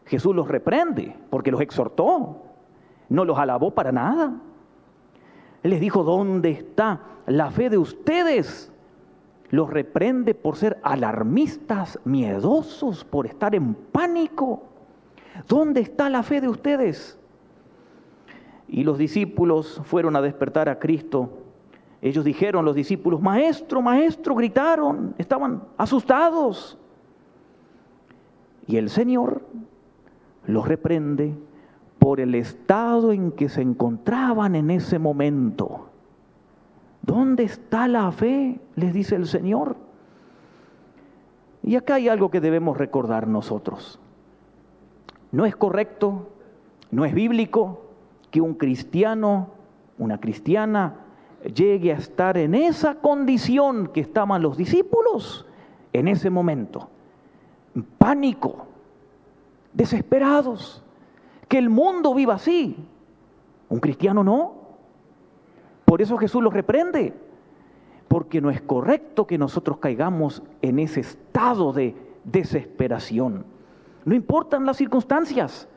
Jesús 0.07 0.35
los 0.35 0.49
reprende 0.49 1.17
porque 1.31 1.51
los 1.51 1.61
exhortó, 1.61 2.43
no 3.13 3.25
los 3.25 3.39
alabó 3.39 3.73
para 3.73 3.93
nada. 3.93 4.33
Él 5.63 5.71
les 5.71 5.81
dijo, 5.81 6.03
¿dónde 6.03 6.51
está 6.51 7.01
la 7.27 7.51
fe 7.51 7.71
de 7.71 7.79
ustedes? 7.79 8.73
Los 9.51 9.71
reprende 9.71 10.35
por 10.35 10.57
ser 10.57 10.79
alarmistas, 10.83 11.99
miedosos, 12.05 13.05
por 13.05 13.27
estar 13.27 13.55
en 13.55 13.75
pánico. 13.75 14.63
¿Dónde 15.47 15.81
está 15.83 16.09
la 16.09 16.23
fe 16.23 16.41
de 16.41 16.49
ustedes? 16.49 17.19
Y 18.67 18.83
los 18.83 18.97
discípulos 18.97 19.83
fueron 19.85 20.17
a 20.17 20.23
despertar 20.23 20.69
a 20.71 20.79
Cristo. 20.79 21.31
Ellos 22.01 22.25
dijeron, 22.25 22.65
los 22.65 22.75
discípulos, 22.75 23.21
maestro, 23.21 23.83
maestro, 23.83 24.35
gritaron, 24.35 25.15
estaban 25.19 25.63
asustados. 25.77 26.79
Y 28.67 28.79
el 28.79 28.89
Señor 28.89 29.43
los 30.47 30.67
reprende 30.67 31.37
por 32.03 32.19
el 32.19 32.35
estado 32.35 33.13
en 33.13 33.31
que 33.31 33.49
se 33.49 33.63
encontraban 33.63 34.57
en 34.57 34.73
ese 34.73 34.99
momento. 34.99 35.87
¿Dónde 37.01 37.45
está 37.45 37.87
la 37.87 38.11
fe? 38.11 38.59
Les 38.75 38.93
dice 38.93 39.15
el 39.15 39.29
Señor. 39.29 39.77
Y 41.63 41.77
acá 41.77 41.95
hay 41.95 42.09
algo 42.09 42.29
que 42.29 42.41
debemos 42.41 42.77
recordar 42.77 43.29
nosotros. 43.29 44.01
No 45.31 45.47
es 45.47 45.55
correcto, 45.55 46.29
no 46.91 47.05
es 47.05 47.15
bíblico 47.15 47.83
que 48.33 48.41
un 48.41 48.55
cristiano, 48.55 49.51
una 49.97 50.19
cristiana, 50.19 50.97
llegue 51.55 51.93
a 51.93 51.99
estar 51.99 52.37
en 52.37 52.57
esa 52.57 52.97
condición 52.97 53.87
que 53.87 54.01
estaban 54.01 54.43
los 54.43 54.57
discípulos 54.57 55.47
en 55.93 56.09
ese 56.09 56.31
momento 56.31 56.89
pánico, 57.99 58.67
desesperados, 59.73 60.83
que 61.53 61.59
el 61.59 61.69
mundo 61.69 62.15
viva 62.15 62.37
así. 62.37 62.75
Un 63.69 63.79
cristiano 63.79 64.25
no. 64.25 64.55
Por 65.85 66.01
eso 66.01 66.17
Jesús 66.17 66.43
los 66.43 66.55
reprende, 66.55 67.13
porque 68.09 68.41
no 68.41 68.49
es 68.49 68.63
correcto 68.63 69.27
que 69.27 69.37
nosotros 69.37 69.77
caigamos 69.77 70.43
en 70.63 70.79
ese 70.79 71.01
estado 71.01 71.75
de 71.75 71.95
desesperación. 72.25 73.45
No 74.07 74.15
importan 74.15 74.65
las 74.65 74.79
circunstancias. 74.79 75.69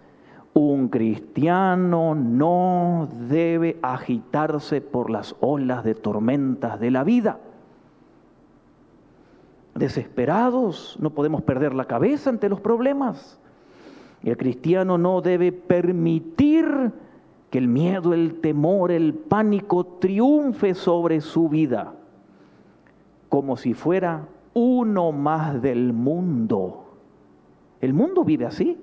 Un 0.54 0.88
cristiano 0.88 2.16
no 2.16 3.10
debe 3.28 3.78
agitarse 3.82 4.80
por 4.80 5.10
las 5.10 5.36
olas 5.42 5.84
de 5.84 5.94
tormentas 5.94 6.80
de 6.80 6.92
la 6.92 7.04
vida 7.04 7.38
desesperados, 9.74 10.96
no 11.02 11.10
podemos 11.10 11.42
perder 11.42 11.74
la 11.74 11.84
cabeza 11.84 12.30
ante 12.30 12.48
los 12.48 12.62
problemas. 12.62 13.42
El 14.26 14.38
cristiano 14.38 14.98
no 14.98 15.22
debe 15.22 15.52
permitir 15.52 16.92
que 17.52 17.60
el 17.60 17.68
miedo, 17.68 18.14
el 18.14 18.42
temor, 18.42 18.92
el 18.92 19.14
pánico 19.14 19.86
triunfe 19.86 20.74
sobre 20.74 21.22
su 21.22 21.48
vida, 21.48 21.94
como 23.30 23.56
si 23.56 23.76
fuera 23.76 24.28
uno 24.56 25.12
más 25.12 25.62
del 25.62 25.94
mundo. 25.94 26.86
El 27.80 27.94
mundo 27.94 28.24
vive 28.24 28.48
así, 28.48 28.82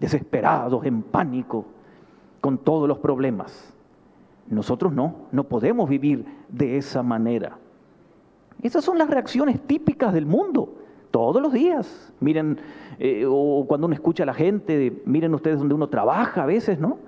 desesperados, 0.00 0.84
en 0.84 1.02
pánico, 1.02 1.66
con 2.40 2.58
todos 2.58 2.88
los 2.88 2.98
problemas. 2.98 3.72
Nosotros 4.48 4.92
no, 4.92 5.14
no 5.30 5.44
podemos 5.44 5.88
vivir 5.88 6.26
de 6.48 6.78
esa 6.78 7.04
manera. 7.04 7.58
Esas 8.60 8.84
son 8.84 8.98
las 8.98 9.08
reacciones 9.08 9.60
típicas 9.60 10.12
del 10.12 10.26
mundo, 10.26 10.78
todos 11.14 11.40
los 11.40 11.52
días. 11.52 12.12
Miren, 12.18 12.58
eh, 12.98 13.24
o 13.24 13.66
cuando 13.68 13.86
uno 13.86 13.94
escucha 13.94 14.24
a 14.24 14.26
la 14.26 14.34
gente, 14.34 15.00
miren 15.04 15.32
ustedes 15.32 15.60
donde 15.60 15.72
uno 15.72 15.88
trabaja 15.88 16.42
a 16.42 16.46
veces, 16.46 16.80
¿no? 16.80 16.98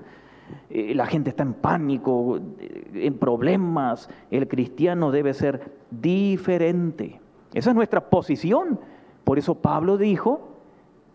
Eh, 0.71 0.95
la 0.95 1.07
gente 1.07 1.31
está 1.31 1.43
en 1.43 1.55
pánico, 1.55 2.39
eh, 2.61 2.89
en 2.95 3.19
problemas. 3.19 4.09
El 4.31 4.47
cristiano 4.47 5.11
debe 5.11 5.35
ser 5.35 5.73
diferente. 5.91 7.21
Esa 7.53 7.71
es 7.71 7.75
nuestra 7.75 8.09
posición. 8.09 8.79
Por 9.25 9.41
eso 9.41 9.57
Pablo 9.57 9.99
dijo, 9.99 10.51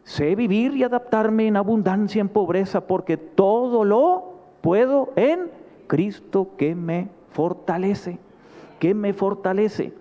sé 0.03 0.35
vivir 0.35 0.75
y 0.75 0.83
adaptarme 0.83 1.47
en 1.47 1.55
abundancia, 1.55 2.19
en 2.19 2.27
pobreza, 2.27 2.87
porque 2.87 3.15
todo 3.15 3.85
lo 3.85 4.33
puedo 4.59 5.13
en 5.15 5.49
Cristo 5.87 6.49
que 6.57 6.75
me 6.75 7.07
fortalece, 7.29 8.19
que 8.79 8.93
me 8.93 9.13
fortalece. 9.13 10.00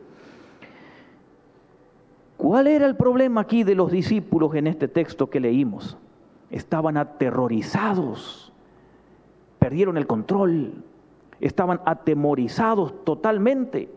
¿Cuál 2.40 2.68
era 2.68 2.86
el 2.86 2.96
problema 2.96 3.42
aquí 3.42 3.64
de 3.64 3.74
los 3.74 3.92
discípulos 3.92 4.54
en 4.54 4.66
este 4.66 4.88
texto 4.88 5.28
que 5.28 5.40
leímos? 5.40 5.98
Estaban 6.50 6.96
aterrorizados, 6.96 8.50
perdieron 9.58 9.98
el 9.98 10.06
control, 10.06 10.82
estaban 11.38 11.82
atemorizados 11.84 13.04
totalmente. 13.04 13.90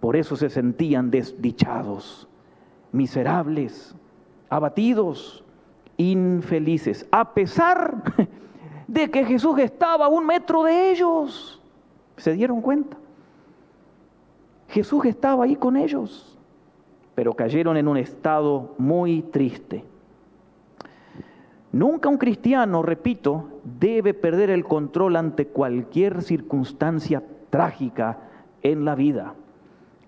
Por 0.00 0.16
eso 0.16 0.34
se 0.34 0.50
sentían 0.50 1.12
desdichados, 1.12 2.26
miserables, 2.90 3.94
abatidos, 4.48 5.44
infelices, 5.96 7.06
a 7.12 7.34
pesar 7.34 8.02
de 8.88 9.12
que 9.12 9.24
Jesús 9.24 9.60
estaba 9.60 10.06
a 10.06 10.08
un 10.08 10.26
metro 10.26 10.64
de 10.64 10.90
ellos. 10.90 11.62
¿Se 12.16 12.32
dieron 12.32 12.60
cuenta? 12.60 12.96
Jesús 14.70 15.04
estaba 15.04 15.44
ahí 15.44 15.54
con 15.54 15.76
ellos 15.76 16.33
pero 17.14 17.34
cayeron 17.34 17.76
en 17.76 17.88
un 17.88 17.96
estado 17.96 18.74
muy 18.78 19.22
triste. 19.22 19.84
Nunca 21.72 22.08
un 22.08 22.18
cristiano, 22.18 22.82
repito, 22.82 23.48
debe 23.64 24.14
perder 24.14 24.50
el 24.50 24.64
control 24.64 25.16
ante 25.16 25.48
cualquier 25.48 26.22
circunstancia 26.22 27.22
trágica 27.50 28.18
en 28.62 28.84
la 28.84 28.94
vida. 28.94 29.34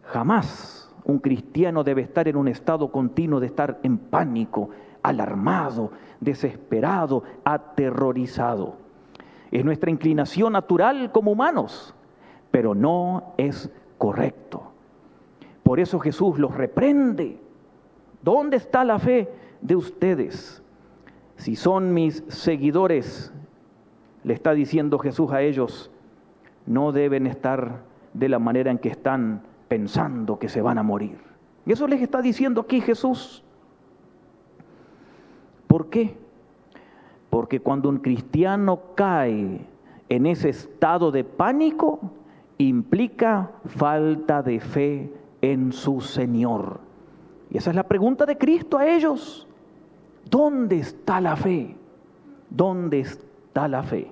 Jamás 0.05 0.95
un 1.05 1.19
cristiano 1.19 1.85
debe 1.85 2.03
estar 2.03 2.27
en 2.29 2.37
un 2.37 2.49
estado 2.49 2.91
continuo 2.91 3.41
de 3.41 3.47
estar 3.47 3.79
en 3.83 3.99
pánico, 3.99 4.71
alarmado, 5.03 5.93
desesperado, 6.21 7.23
aterrorizado. 7.45 8.75
Es 9.53 9.65
nuestra 9.65 9.91
inclinación 9.91 10.53
natural 10.53 11.13
como 11.13 11.31
humanos, 11.31 11.95
pero 12.51 12.75
no 12.75 13.35
es 13.37 13.71
correcto. 13.99 14.66
Por 15.67 15.81
eso 15.81 15.99
Jesús 15.99 16.39
los 16.39 16.55
reprende. 16.55 17.41
¿Dónde 18.23 18.57
está 18.57 18.85
la 18.85 19.01
fe 19.01 19.29
de 19.61 19.75
ustedes? 19.75 20.63
Si 21.39 21.57
son 21.57 21.93
mis 21.93 22.23
seguidores, 22.29 23.33
le 24.23 24.33
está 24.33 24.53
diciendo 24.53 24.97
Jesús 25.01 25.33
a 25.33 25.43
ellos, 25.43 25.91
no 26.67 26.93
deben 26.93 27.27
estar 27.27 27.83
de 28.15 28.29
la 28.29 28.39
manera 28.39 28.71
en 28.71 28.79
que 28.79 28.91
están 28.91 29.43
pensando 29.67 30.39
que 30.39 30.49
se 30.49 30.63
van 30.63 30.79
a 30.79 30.85
morir. 30.85 31.19
Y 31.67 31.73
eso 31.73 31.89
les 31.89 32.01
está 32.01 32.23
diciendo 32.23 32.61
aquí 32.61 32.81
Jesús. 32.81 33.43
¿Por 35.67 35.91
qué? 35.91 36.17
Porque 37.29 37.59
cuando 37.59 37.89
un 37.89 37.99
cristiano 37.99 38.95
cae 38.95 39.67
en 40.09 40.27
ese 40.27 40.51
estado 40.51 41.11
de 41.11 41.25
pánico, 41.25 41.99
implica 42.57 43.51
falta 43.65 44.45
de 44.45 44.61
fe 44.61 45.16
en 45.41 45.73
su 45.73 46.01
Señor. 46.01 46.81
Y 47.51 47.59
esa 47.59 47.71
es 47.71 47.77
la 47.77 47.85
pregunta 47.85 48.27
de 48.27 48.37
Cristo 48.37 48.79
a 48.79 48.87
ellos. 48.87 49.47
¿Dónde 50.29 50.79
está 50.79 51.21
la 51.21 51.37
fe? 51.37 51.77
¿Dónde 52.51 53.01
está 53.01 53.69
la 53.69 53.83
fe? 53.83 54.11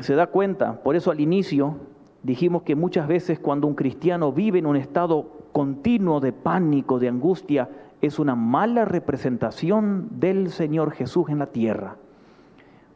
Se 0.00 0.14
da 0.14 0.26
cuenta, 0.26 0.82
por 0.82 0.96
eso 0.96 1.10
al 1.10 1.20
inicio 1.20 1.76
dijimos 2.22 2.62
que 2.62 2.74
muchas 2.74 3.06
veces 3.06 3.38
cuando 3.38 3.66
un 3.66 3.74
cristiano 3.74 4.32
vive 4.32 4.58
en 4.58 4.66
un 4.66 4.76
estado 4.76 5.28
continuo 5.52 6.20
de 6.20 6.32
pánico, 6.32 6.98
de 6.98 7.08
angustia, 7.08 7.68
es 8.02 8.18
una 8.18 8.34
mala 8.34 8.84
representación 8.84 10.08
del 10.18 10.50
Señor 10.50 10.92
Jesús 10.92 11.28
en 11.28 11.38
la 11.38 11.46
tierra. 11.46 11.96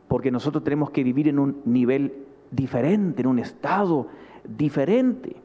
Porque 0.08 0.30
nosotros 0.30 0.64
tenemos 0.64 0.90
que 0.90 1.04
vivir 1.04 1.28
en 1.28 1.38
un 1.38 1.62
nivel 1.64 2.27
diferente, 2.50 3.22
en 3.22 3.28
un 3.28 3.38
estado 3.38 4.06
diferente. 4.44 5.36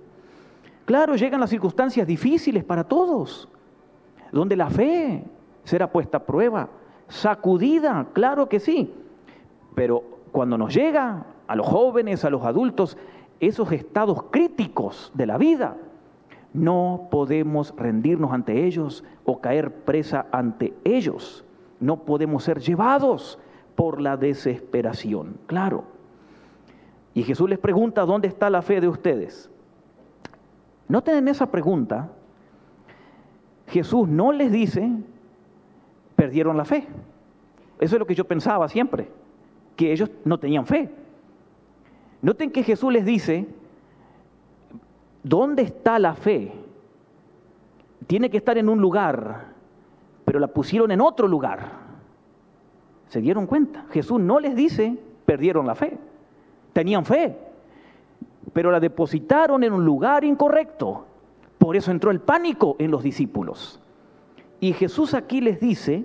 Claro, 0.86 1.16
llegan 1.16 1.40
las 1.40 1.50
circunstancias 1.50 2.06
difíciles 2.06 2.64
para 2.64 2.84
todos, 2.84 3.48
donde 4.32 4.56
la 4.56 4.70
fe 4.70 5.24
será 5.64 5.92
puesta 5.92 6.18
a 6.18 6.26
prueba, 6.26 6.70
sacudida, 7.08 8.08
claro 8.14 8.50
que 8.50 8.60
sí. 8.60 8.94
Pero 9.76 10.04
cuando 10.32 10.58
nos 10.58 10.74
llega 10.74 11.26
a 11.48 11.56
los 11.56 11.68
jóvenes, 11.68 12.26
a 12.26 12.30
los 12.30 12.44
adultos, 12.44 12.98
esos 13.40 13.72
estados 13.72 14.24
críticos 14.32 15.12
de 15.14 15.26
la 15.26 15.38
vida, 15.38 15.78
no 16.54 17.08
podemos 17.10 17.74
rendirnos 17.78 18.32
ante 18.32 18.66
ellos 18.66 19.04
o 19.26 19.40
caer 19.40 19.72
presa 19.72 20.28
ante 20.32 20.74
ellos. 20.84 21.44
No 21.80 21.98
podemos 22.04 22.44
ser 22.44 22.60
llevados 22.60 23.40
por 23.76 24.00
la 24.00 24.18
desesperación, 24.18 25.38
claro. 25.48 25.93
Y 27.14 27.24
Jesús 27.24 27.50
les 27.50 27.60
pregunta, 27.60 28.06
¿dónde 28.06 28.28
está 28.28 28.50
la 28.50 28.62
fe 28.62 28.82
de 28.82 28.88
ustedes? 28.88 29.50
Noten 30.88 31.16
en 31.16 31.28
esa 31.28 31.50
pregunta, 31.50 32.10
Jesús 33.68 34.08
no 34.08 34.32
les 34.32 34.52
dice, 34.52 34.92
perdieron 36.16 36.58
la 36.58 36.66
fe. 36.66 36.88
Eso 37.80 37.96
es 37.96 38.00
lo 38.00 38.06
que 38.06 38.16
yo 38.16 38.26
pensaba 38.26 38.68
siempre, 38.68 39.10
que 39.76 39.92
ellos 39.92 40.10
no 40.26 40.40
tenían 40.40 40.66
fe. 40.66 40.90
Noten 42.22 42.52
que 42.52 42.64
Jesús 42.64 42.92
les 42.92 43.06
dice, 43.06 43.48
¿dónde 45.24 45.64
está 45.64 46.00
la 46.00 46.16
fe? 46.16 46.52
Tiene 48.08 48.30
que 48.30 48.38
estar 48.38 48.58
en 48.58 48.70
un 48.70 48.80
lugar, 48.80 49.54
pero 50.26 50.40
la 50.40 50.48
pusieron 50.48 50.92
en 50.92 51.02
otro 51.02 51.28
lugar. 51.28 51.84
¿Se 53.08 53.22
dieron 53.22 53.46
cuenta? 53.46 53.86
Jesús 53.92 54.20
no 54.20 54.40
les 54.40 54.56
dice, 54.56 54.98
perdieron 55.26 55.68
la 55.68 55.76
fe. 55.76 55.98
Tenían 56.74 57.06
fe, 57.06 57.38
pero 58.52 58.72
la 58.72 58.80
depositaron 58.80 59.64
en 59.64 59.74
un 59.74 59.86
lugar 59.86 60.24
incorrecto. 60.24 61.06
Por 61.58 61.76
eso 61.76 61.92
entró 61.92 62.12
el 62.12 62.20
pánico 62.20 62.76
en 62.80 62.92
los 62.92 63.04
discípulos. 63.04 63.80
Y 64.60 64.74
Jesús 64.74 65.14
aquí 65.14 65.40
les 65.40 65.60
dice, 65.60 66.04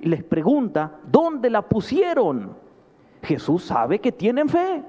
les 0.00 0.22
pregunta, 0.24 0.98
¿dónde 1.10 1.50
la 1.50 1.62
pusieron? 1.62 2.56
Jesús 3.22 3.64
sabe 3.64 3.98
que 3.98 4.12
tienen 4.12 4.48
fe, 4.48 4.82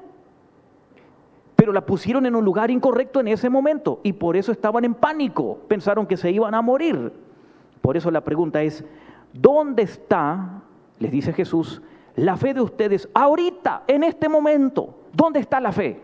pero 1.56 1.73
la 1.73 1.86
pusieron 1.86 2.25
en 2.25 2.36
un 2.36 2.45
lugar 2.45 2.71
incorrecto 2.71 3.19
en 3.19 3.28
ese 3.28 3.49
momento 3.49 3.99
y 4.04 4.13
por 4.13 4.38
eso 4.38 4.52
estaban 4.52 4.86
en 4.86 4.93
pánico, 4.93 5.60
pensaron 5.67 6.06
que 6.06 6.17
se 6.17 6.32
iban 6.32 6.54
a 6.54 6.62
morir. 6.62 7.12
Por 7.82 7.97
eso 7.97 8.12
la 8.12 8.23
pregunta 8.23 8.62
es, 8.62 8.86
¿dónde 9.34 9.84
está, 9.84 10.62
les 10.99 11.12
dice 11.12 11.34
Jesús, 11.34 11.82
la 12.20 12.36
fe 12.36 12.54
de 12.54 12.62
ustedes 12.62 13.08
ahorita, 13.14 13.84
en 13.88 14.04
este 14.04 14.28
momento. 14.28 15.06
¿Dónde 15.14 15.40
está 15.40 15.60
la 15.60 15.72
fe? 15.72 16.02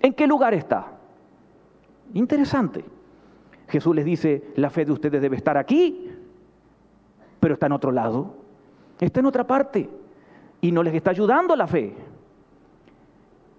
¿En 0.00 0.14
qué 0.14 0.26
lugar 0.26 0.54
está? 0.54 0.92
Interesante. 2.14 2.84
Jesús 3.68 3.94
les 3.94 4.04
dice, 4.04 4.52
la 4.54 4.70
fe 4.70 4.84
de 4.84 4.92
ustedes 4.92 5.20
debe 5.20 5.36
estar 5.36 5.56
aquí, 5.56 6.10
pero 7.40 7.54
está 7.54 7.66
en 7.66 7.72
otro 7.72 7.90
lado. 7.90 8.34
Está 9.00 9.20
en 9.20 9.26
otra 9.26 9.46
parte. 9.46 9.90
Y 10.60 10.70
no 10.70 10.82
les 10.82 10.94
está 10.94 11.10
ayudando 11.10 11.56
la 11.56 11.66
fe. 11.66 11.94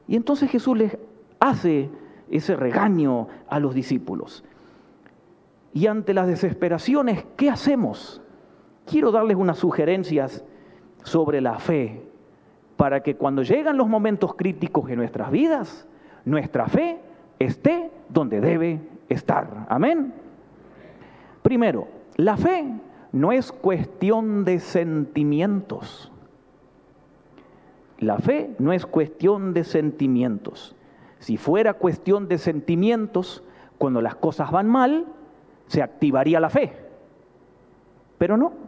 Y 0.08 0.16
entonces 0.16 0.50
Jesús 0.50 0.78
les 0.78 0.98
hace 1.40 1.90
ese 2.32 2.56
regaño 2.56 3.28
a 3.50 3.60
los 3.60 3.76
discípulos. 3.76 4.44
Y 5.74 5.88
ante 5.88 6.14
las 6.14 6.28
desesperaciones, 6.28 7.26
¿qué 7.36 7.50
hacemos? 7.50 8.22
Quiero 8.86 9.12
darles 9.12 9.36
unas 9.36 9.58
sugerencias 9.58 10.44
sobre 11.08 11.42
la 11.42 11.58
fe, 11.58 12.02
para 12.76 13.02
que 13.02 13.16
cuando 13.16 13.42
llegan 13.42 13.78
los 13.78 13.88
momentos 13.88 14.36
críticos 14.36 14.90
en 14.90 14.98
nuestras 14.98 15.32
vidas, 15.32 15.88
nuestra 16.26 16.68
fe 16.68 17.00
esté 17.40 17.90
donde 18.10 18.42
debe 18.42 18.82
estar. 19.10 19.66
Amén. 19.70 20.14
Primero, 21.42 21.88
la 22.18 22.36
fe 22.36 22.66
no 23.14 23.32
es 23.32 23.52
cuestión 23.52 24.44
de 24.44 24.60
sentimientos. 24.60 26.12
La 28.00 28.18
fe 28.18 28.52
no 28.60 28.74
es 28.74 28.86
cuestión 28.86 29.54
de 29.54 29.64
sentimientos. 29.64 30.76
Si 31.20 31.38
fuera 31.38 31.74
cuestión 31.74 32.28
de 32.28 32.38
sentimientos, 32.38 33.44
cuando 33.78 34.02
las 34.02 34.16
cosas 34.16 34.52
van 34.52 34.68
mal, 34.68 35.06
se 35.68 35.82
activaría 35.82 36.40
la 36.40 36.50
fe. 36.50 36.74
Pero 38.18 38.38
no, 38.38 38.67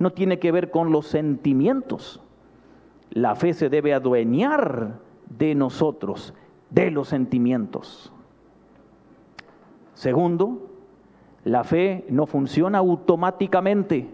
no 0.00 0.12
tiene 0.12 0.38
que 0.38 0.50
ver 0.50 0.70
con 0.70 0.90
los 0.90 1.06
sentimientos. 1.06 2.20
La 3.10 3.36
fe 3.36 3.52
se 3.52 3.68
debe 3.68 3.92
adueñar 3.92 4.98
de 5.28 5.54
nosotros, 5.54 6.34
de 6.70 6.90
los 6.90 7.08
sentimientos. 7.08 8.10
Segundo, 9.92 10.70
la 11.44 11.64
fe 11.64 12.06
no 12.08 12.26
funciona 12.26 12.78
automáticamente, 12.78 14.08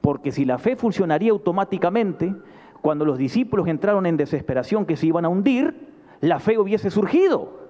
porque 0.00 0.32
si 0.32 0.46
la 0.46 0.56
fe 0.56 0.76
funcionaría 0.76 1.30
automáticamente, 1.30 2.34
cuando 2.80 3.04
los 3.04 3.18
discípulos 3.18 3.68
entraron 3.68 4.06
en 4.06 4.16
desesperación 4.16 4.86
que 4.86 4.96
se 4.96 5.06
iban 5.06 5.26
a 5.26 5.28
hundir, 5.28 5.92
la 6.22 6.40
fe 6.40 6.58
hubiese 6.58 6.90
surgido, 6.90 7.60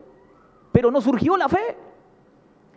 pero 0.71 0.93
no 0.93 1.01
surgió 1.01 1.37
la 1.37 1.49
fe. 1.49 1.77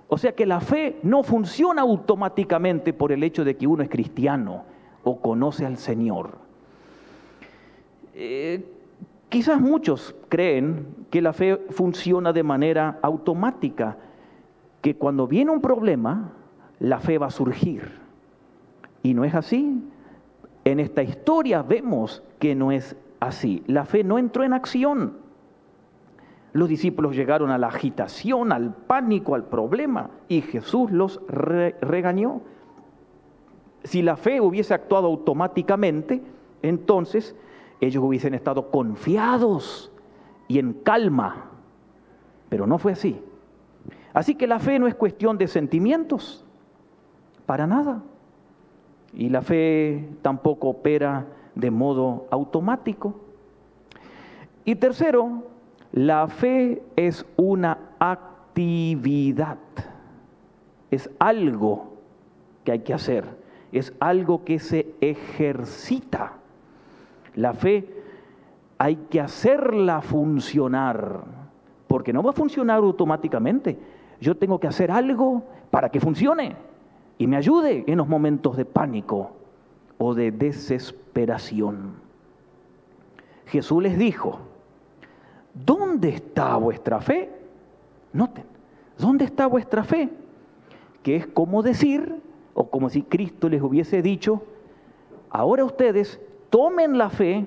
O 0.08 0.18
sea 0.18 0.34
que 0.34 0.46
la 0.46 0.60
fe 0.60 1.00
no 1.04 1.24
funciona 1.24 1.82
automáticamente 1.82 2.94
por 2.94 3.12
el 3.12 3.24
hecho 3.24 3.44
de 3.44 3.58
que 3.58 3.68
uno 3.68 3.84
es 3.84 3.90
cristiano 3.90 4.64
o 5.04 5.20
conoce 5.20 5.66
al 5.66 5.78
Señor. 5.78 6.38
Eh, 8.14 8.64
quizás 9.30 9.60
muchos 9.60 10.16
creen 10.30 10.88
que 11.10 11.22
la 11.22 11.34
fe 11.34 11.58
funciona 11.70 12.34
de 12.34 12.44
manera 12.44 13.00
automática, 13.02 13.98
que 14.82 14.96
cuando 14.96 15.28
viene 15.28 15.52
un 15.52 15.62
problema, 15.62 16.34
la 16.80 17.00
fe 17.00 17.18
va 17.18 17.28
a 17.28 17.32
surgir. 17.32 18.00
Y 19.02 19.14
no 19.14 19.26
es 19.26 19.34
así. 19.34 19.84
En 20.64 20.80
esta 20.80 21.04
historia 21.04 21.62
vemos 21.62 22.24
que 22.40 22.56
no 22.56 22.72
es 22.72 22.96
así. 23.20 23.64
La 23.68 23.86
fe 23.86 24.04
no 24.04 24.18
entró 24.18 24.44
en 24.44 24.54
acción. 24.54 25.25
Los 26.56 26.70
discípulos 26.70 27.18
llegaron 27.18 27.52
a 27.52 27.58
la 27.58 27.68
agitación, 27.68 28.54
al 28.54 28.74
pánico, 28.74 29.36
al 29.36 29.44
problema, 29.44 30.12
y 30.30 30.40
Jesús 30.40 30.90
los 30.90 31.20
regañó. 31.28 32.44
Si 33.84 34.02
la 34.02 34.16
fe 34.16 34.40
hubiese 34.40 34.74
actuado 34.74 35.08
automáticamente, 35.08 36.24
entonces 36.62 37.36
ellos 37.82 38.02
hubiesen 38.02 38.34
estado 38.34 38.72
confiados 38.72 39.92
y 40.48 40.60
en 40.60 40.72
calma, 40.72 41.52
pero 42.48 42.66
no 42.66 42.78
fue 42.78 42.94
así. 42.94 43.22
Así 44.14 44.36
que 44.36 44.48
la 44.48 44.60
fe 44.60 44.80
no 44.80 44.88
es 44.88 44.96
cuestión 44.96 45.38
de 45.38 45.50
sentimientos, 45.50 46.46
para 47.46 47.68
nada. 47.68 48.02
Y 49.14 49.28
la 49.28 49.42
fe 49.42 50.08
tampoco 50.22 50.70
opera 50.70 51.28
de 51.54 51.70
modo 51.70 52.28
automático. 52.32 53.14
Y 54.64 54.76
tercero, 54.76 55.44
la 55.96 56.28
fe 56.28 56.84
es 56.98 57.26
una 57.38 57.78
actividad, 58.00 59.58
es 60.92 61.10
algo 61.20 61.94
que 62.66 62.74
hay 62.74 62.80
que 62.80 62.94
hacer, 62.94 63.24
es 63.72 63.94
algo 64.02 64.44
que 64.44 64.60
se 64.60 64.94
ejercita. 65.00 66.34
La 67.36 67.54
fe 67.54 67.88
hay 68.78 68.98
que 69.10 69.22
hacerla 69.22 70.02
funcionar, 70.02 71.24
porque 71.88 72.12
no 72.12 72.22
va 72.22 72.32
a 72.32 72.34
funcionar 72.34 72.80
automáticamente. 72.80 73.80
Yo 74.20 74.36
tengo 74.36 74.60
que 74.60 74.68
hacer 74.68 74.92
algo 74.92 75.44
para 75.72 75.90
que 75.90 76.02
funcione 76.02 76.58
y 77.18 77.26
me 77.26 77.38
ayude 77.38 77.86
en 77.88 77.98
los 77.98 78.08
momentos 78.10 78.58
de 78.58 78.66
pánico 78.66 79.32
o 79.98 80.14
de 80.14 80.32
desesperación. 80.32 81.94
Jesús 83.46 83.82
les 83.82 83.98
dijo, 83.98 84.55
¿dónde 85.56 86.10
está 86.10 86.56
vuestra 86.58 87.02
fe? 87.02 87.30
Noten, 88.14 88.46
¿dónde 88.98 89.26
está 89.26 89.48
vuestra 89.48 89.84
fe? 89.84 90.10
Que 91.02 91.16
es 91.16 91.28
como 91.28 91.64
decir, 91.64 92.22
o 92.54 92.70
como 92.70 92.90
si 92.90 93.02
Cristo 93.02 93.50
les 93.50 93.62
hubiese 93.62 94.02
dicho, 94.02 94.44
ahora 95.30 95.64
ustedes 95.64 96.20
tomen 96.50 96.98
la 96.98 97.10
fe, 97.10 97.46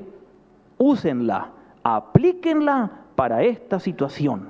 úsenla, 0.78 1.50
aplíquenla 1.82 2.90
para 3.16 3.42
esta 3.42 3.80
situación. 3.80 4.48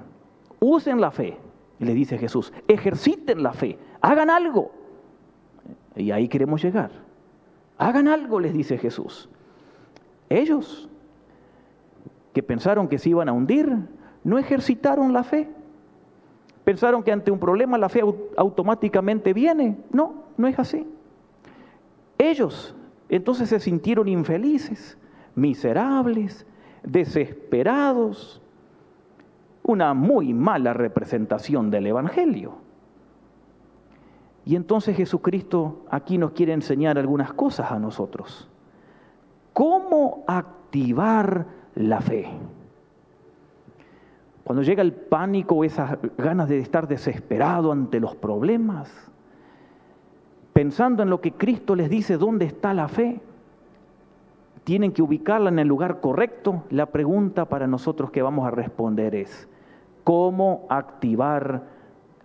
Usen 0.60 1.00
la 1.00 1.10
fe, 1.10 1.38
le 1.78 1.94
dice 1.94 2.18
Jesús, 2.18 2.52
ejerciten 2.66 3.42
la 3.42 3.52
fe, 3.52 3.78
hagan 4.00 4.30
algo. 4.30 4.72
Y 5.94 6.10
ahí 6.10 6.28
queremos 6.28 6.62
llegar. 6.62 6.90
Hagan 7.76 8.08
algo, 8.08 8.40
les 8.40 8.52
dice 8.52 8.76
Jesús. 8.78 9.28
Ellos, 10.28 10.87
que 12.38 12.42
pensaron 12.44 12.86
que 12.86 13.00
se 13.00 13.08
iban 13.08 13.28
a 13.28 13.32
hundir, 13.32 13.68
no 14.22 14.38
ejercitaron 14.38 15.12
la 15.12 15.24
fe. 15.24 15.50
Pensaron 16.62 17.02
que 17.02 17.10
ante 17.10 17.32
un 17.32 17.40
problema 17.40 17.76
la 17.76 17.88
fe 17.88 18.00
automáticamente 18.36 19.32
viene. 19.32 19.76
No, 19.90 20.22
no 20.36 20.46
es 20.46 20.56
así. 20.56 20.86
Ellos 22.16 22.76
entonces 23.08 23.48
se 23.48 23.58
sintieron 23.58 24.06
infelices, 24.06 24.96
miserables, 25.34 26.46
desesperados. 26.84 28.40
Una 29.64 29.92
muy 29.92 30.32
mala 30.32 30.74
representación 30.74 31.72
del 31.72 31.88
Evangelio. 31.88 32.52
Y 34.44 34.54
entonces 34.54 34.96
Jesucristo 34.96 35.86
aquí 35.90 36.18
nos 36.18 36.30
quiere 36.30 36.52
enseñar 36.52 36.98
algunas 36.98 37.32
cosas 37.32 37.72
a 37.72 37.80
nosotros. 37.80 38.48
¿Cómo 39.52 40.22
activar 40.28 41.57
la 41.78 42.00
fe? 42.00 42.26
Cuando 44.44 44.62
llega 44.62 44.82
el 44.82 44.92
pánico 44.92 45.54
o 45.54 45.64
esas 45.64 45.98
ganas 46.16 46.48
de 46.48 46.58
estar 46.58 46.88
desesperado 46.88 47.70
ante 47.70 48.00
los 48.00 48.16
problemas, 48.16 48.90
pensando 50.52 51.02
en 51.02 51.10
lo 51.10 51.20
que 51.20 51.32
Cristo 51.32 51.74
les 51.74 51.90
dice, 51.90 52.16
¿dónde 52.16 52.46
está 52.46 52.72
la 52.74 52.88
fe? 52.88 53.20
Tienen 54.64 54.92
que 54.92 55.02
ubicarla 55.02 55.50
en 55.50 55.58
el 55.58 55.68
lugar 55.68 56.00
correcto. 56.00 56.64
La 56.70 56.86
pregunta 56.86 57.44
para 57.44 57.66
nosotros 57.66 58.10
que 58.10 58.22
vamos 58.22 58.46
a 58.46 58.50
responder 58.50 59.14
es, 59.14 59.48
¿cómo 60.02 60.66
activar 60.68 61.64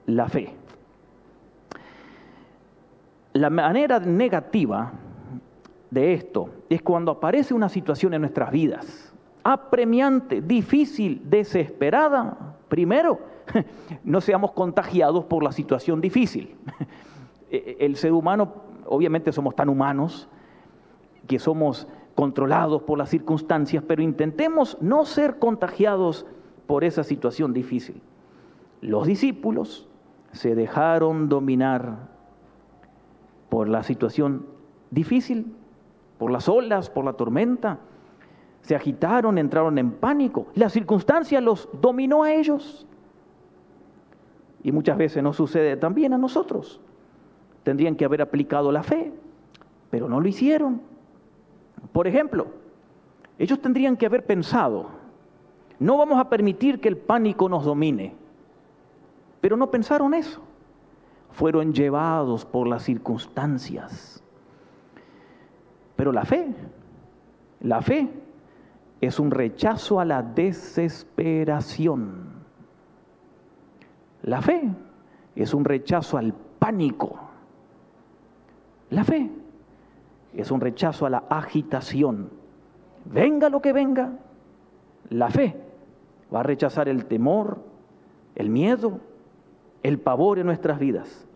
la 0.06 0.30
fe? 0.30 0.56
La 3.34 3.50
manera 3.50 4.00
negativa 4.00 4.94
de 5.92 6.14
esto 6.14 6.50
es 6.70 6.82
cuando 6.82 7.12
aparece 7.12 7.54
una 7.54 7.70
situación 7.70 8.14
en 8.14 8.22
nuestras 8.22 8.52
vidas, 8.52 9.13
apremiante, 9.44 10.42
difícil, 10.42 11.22
desesperada. 11.26 12.56
Primero, 12.70 13.20
no 14.04 14.22
seamos 14.22 14.52
contagiados 14.52 15.26
por 15.26 15.44
la 15.44 15.52
situación 15.52 16.02
difícil. 16.02 16.56
E, 17.52 17.78
e, 17.80 17.86
el 17.86 17.98
ser 17.98 18.14
humano, 18.14 18.52
obviamente 18.88 19.32
somos 19.32 19.56
tan 19.56 19.70
humanos 19.70 20.28
que 21.28 21.38
somos 21.38 21.88
controlados 22.16 22.82
por 22.82 22.98
las 22.98 23.10
circunstancias, 23.10 23.84
pero 23.88 24.02
intentemos 24.02 24.76
no 24.82 25.06
ser 25.06 25.38
contagiados 25.38 26.26
por 26.66 26.84
esa 26.84 27.04
situación 27.04 27.54
difícil. 27.54 28.02
Los 28.82 29.06
discípulos 29.06 29.88
se 30.32 30.56
dejaron 30.56 31.30
dominar 31.30 32.10
por 33.50 33.70
la 33.70 33.84
situación 33.84 34.48
difícil, 34.92 35.56
por 36.18 36.32
las 36.32 36.50
olas, 36.50 36.90
por 36.90 37.06
la 37.06 37.14
tormenta. 37.14 37.80
Se 38.64 38.76
agitaron, 38.76 39.38
entraron 39.38 39.78
en 39.78 39.92
pánico. 39.92 40.48
La 40.56 40.70
circunstancia 40.70 41.40
los 41.40 41.70
dominó 41.80 42.24
a 42.24 42.34
ellos. 42.34 42.88
Y 44.64 44.72
muchas 44.72 44.98
veces 44.98 45.22
nos 45.22 45.36
sucede 45.36 45.78
también 45.78 46.14
a 46.14 46.18
nosotros. 46.18 46.82
Tendrían 47.64 47.96
que 47.96 48.06
haber 48.06 48.22
aplicado 48.22 48.72
la 48.72 48.82
fe, 48.82 49.14
pero 49.92 50.10
no 50.10 50.20
lo 50.20 50.28
hicieron. 50.28 50.82
Por 51.92 52.08
ejemplo, 52.08 52.48
ellos 53.38 53.62
tendrían 53.62 53.96
que 53.96 54.08
haber 54.08 54.26
pensado, 54.26 54.88
no 55.80 55.98
vamos 55.98 56.18
a 56.20 56.30
permitir 56.30 56.80
que 56.80 56.88
el 56.88 56.98
pánico 56.98 57.48
nos 57.48 57.66
domine, 57.66 58.16
pero 59.42 59.56
no 59.56 59.70
pensaron 59.70 60.14
eso 60.14 60.42
fueron 61.34 61.74
llevados 61.74 62.46
por 62.46 62.68
las 62.68 62.84
circunstancias. 62.84 64.24
Pero 65.96 66.12
la 66.12 66.26
fe, 66.26 66.48
la 67.62 67.82
fe 67.82 68.10
es 69.06 69.20
un 69.20 69.32
rechazo 69.32 70.00
a 70.00 70.06
la 70.06 70.22
desesperación. 70.22 72.44
La 74.22 74.42
fe 74.42 74.70
es 75.36 75.54
un 75.54 75.66
rechazo 75.66 76.18
al 76.18 76.34
pánico. 76.34 77.20
La 78.92 79.04
fe 79.04 79.30
es 80.34 80.52
un 80.52 80.62
rechazo 80.62 81.06
a 81.06 81.10
la 81.10 81.26
agitación. 81.30 82.30
Venga 83.06 83.50
lo 83.50 83.62
que 83.62 83.74
venga, 83.74 84.14
la 85.10 85.30
fe 85.30 85.58
va 86.34 86.40
a 86.40 86.44
rechazar 86.44 86.88
el 86.88 87.04
temor, 87.06 87.60
el 88.36 88.50
miedo, 88.50 89.02
el 89.84 90.00
pavor 90.00 90.40
en 90.40 90.46
nuestras 90.46 90.80
vidas. 90.80 91.28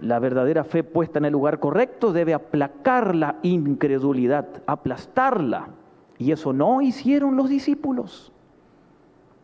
La 0.00 0.18
verdadera 0.18 0.64
fe 0.64 0.82
puesta 0.82 1.20
en 1.20 1.26
el 1.26 1.32
lugar 1.32 1.60
correcto 1.60 2.12
debe 2.12 2.34
aplacar 2.34 3.14
la 3.14 3.36
incredulidad, 3.42 4.48
aplastarla. 4.66 5.68
Y 6.18 6.32
eso 6.32 6.52
no 6.52 6.80
hicieron 6.80 7.36
los 7.36 7.48
discípulos, 7.48 8.32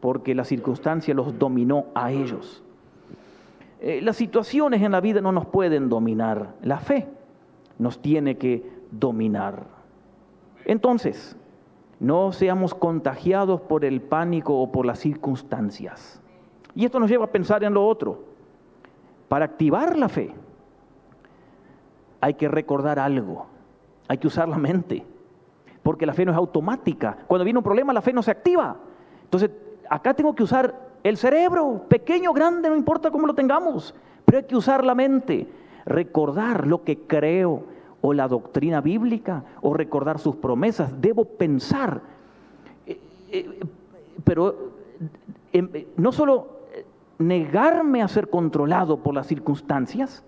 porque 0.01 0.35
la 0.35 0.45
circunstancia 0.45 1.15
los 1.15 1.39
dominó 1.39 1.87
a 1.95 2.13
ellos. 2.13 2.63
Eh, 3.81 4.01
las 4.03 4.17
situaciones 4.17 4.83
en 4.83 4.93
la 4.93 5.01
vida 5.01 5.21
no 5.21 5.33
nos 5.33 5.47
pueden 5.47 5.89
dominar, 5.89 6.55
la 6.63 6.79
fe 6.79 7.09
nos 7.79 8.01
tiene 8.01 8.39
que 8.39 8.71
dominar. 8.91 9.67
Entonces, 10.65 11.37
no 11.99 12.33
seamos 12.33 12.75
contagiados 12.75 13.61
por 13.61 13.85
el 13.85 14.01
pánico 14.01 14.61
o 14.61 14.73
por 14.73 14.87
las 14.87 14.99
circunstancias. 14.99 16.21
Y 16.75 16.85
esto 16.85 16.99
nos 16.99 17.11
lleva 17.11 17.27
a 17.27 17.31
pensar 17.33 17.65
en 17.65 17.75
lo 17.75 17.87
otro. 17.87 18.25
Para 19.29 19.45
activar 19.45 19.97
la 19.97 20.09
fe 20.09 20.35
hay 22.21 22.35
que 22.35 22.49
recordar 22.49 22.99
algo, 22.99 23.47
hay 24.07 24.19
que 24.19 24.27
usar 24.27 24.49
la 24.49 24.59
mente, 24.59 25.05
porque 25.83 26.07
la 26.07 26.13
fe 26.13 26.25
no 26.25 26.33
es 26.33 26.39
automática. 26.39 27.17
Cuando 27.27 27.45
viene 27.45 27.59
un 27.59 27.65
problema 27.65 27.93
la 27.93 28.03
fe 28.03 28.13
no 28.13 28.23
se 28.23 28.31
activa. 28.31 28.77
Entonces, 29.25 29.51
acá 29.89 30.15
tengo 30.15 30.35
que 30.35 30.43
usar 30.43 30.75
el 31.03 31.17
cerebro, 31.17 31.85
pequeño, 31.89 32.33
grande, 32.33 32.69
no 32.69 32.77
importa 32.77 33.11
cómo 33.11 33.27
lo 33.27 33.35
tengamos, 33.35 33.95
pero 34.25 34.39
hay 34.39 34.45
que 34.45 34.57
usar 34.57 34.85
la 34.85 34.95
mente, 34.95 35.49
recordar 35.85 36.67
lo 36.67 36.85
que 36.85 36.99
creo 37.01 37.65
o 38.01 38.13
la 38.13 38.29
doctrina 38.29 38.81
bíblica 38.81 39.45
o 39.61 39.75
recordar 39.75 40.19
sus 40.19 40.37
promesas. 40.37 41.01
Debo 41.01 41.25
pensar, 41.25 42.03
eh, 42.87 43.01
eh, 43.31 43.61
pero 44.25 44.73
eh, 45.53 45.89
no 45.97 46.13
solo 46.13 46.63
negarme 47.19 48.03
a 48.03 48.09
ser 48.09 48.29
controlado 48.29 48.99
por 48.99 49.15
las 49.15 49.27
circunstancias, 49.27 50.25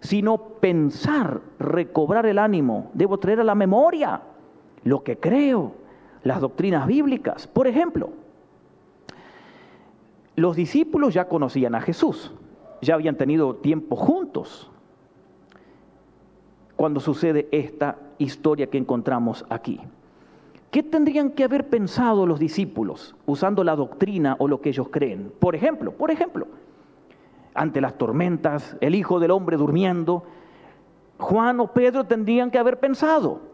sino 0.00 0.38
pensar, 0.38 1.40
recobrar 1.58 2.26
el 2.26 2.38
ánimo. 2.38 2.90
Debo 2.92 3.18
traer 3.18 3.40
a 3.40 3.44
la 3.44 3.54
memoria 3.54 4.20
lo 4.84 5.02
que 5.02 5.18
creo, 5.18 5.72
las 6.22 6.40
doctrinas 6.40 6.86
bíblicas. 6.86 7.46
Por 7.46 7.66
ejemplo, 7.66 8.10
los 10.36 10.56
discípulos 10.56 11.14
ya 11.14 11.28
conocían 11.28 11.74
a 11.74 11.80
Jesús, 11.80 12.32
ya 12.80 12.94
habían 12.94 13.16
tenido 13.16 13.56
tiempo 13.56 13.96
juntos 13.96 14.70
cuando 16.76 17.00
sucede 17.00 17.48
esta 17.52 17.98
historia 18.18 18.68
que 18.68 18.78
encontramos 18.78 19.44
aquí. 19.48 19.80
¿Qué 20.70 20.82
tendrían 20.82 21.30
que 21.30 21.44
haber 21.44 21.68
pensado 21.68 22.26
los 22.26 22.40
discípulos 22.40 23.14
usando 23.26 23.62
la 23.62 23.76
doctrina 23.76 24.36
o 24.38 24.48
lo 24.48 24.62
que 24.62 24.70
ellos 24.70 24.88
creen? 24.90 25.30
Por 25.38 25.54
ejemplo, 25.54 25.92
por 25.92 26.10
ejemplo, 26.10 26.46
ante 27.54 27.82
las 27.82 27.98
tormentas, 27.98 28.76
el 28.80 28.94
Hijo 28.94 29.20
del 29.20 29.32
Hombre 29.32 29.58
durmiendo, 29.58 30.24
Juan 31.18 31.60
o 31.60 31.68
Pedro 31.68 32.04
tendrían 32.04 32.50
que 32.50 32.58
haber 32.58 32.80
pensado, 32.80 33.51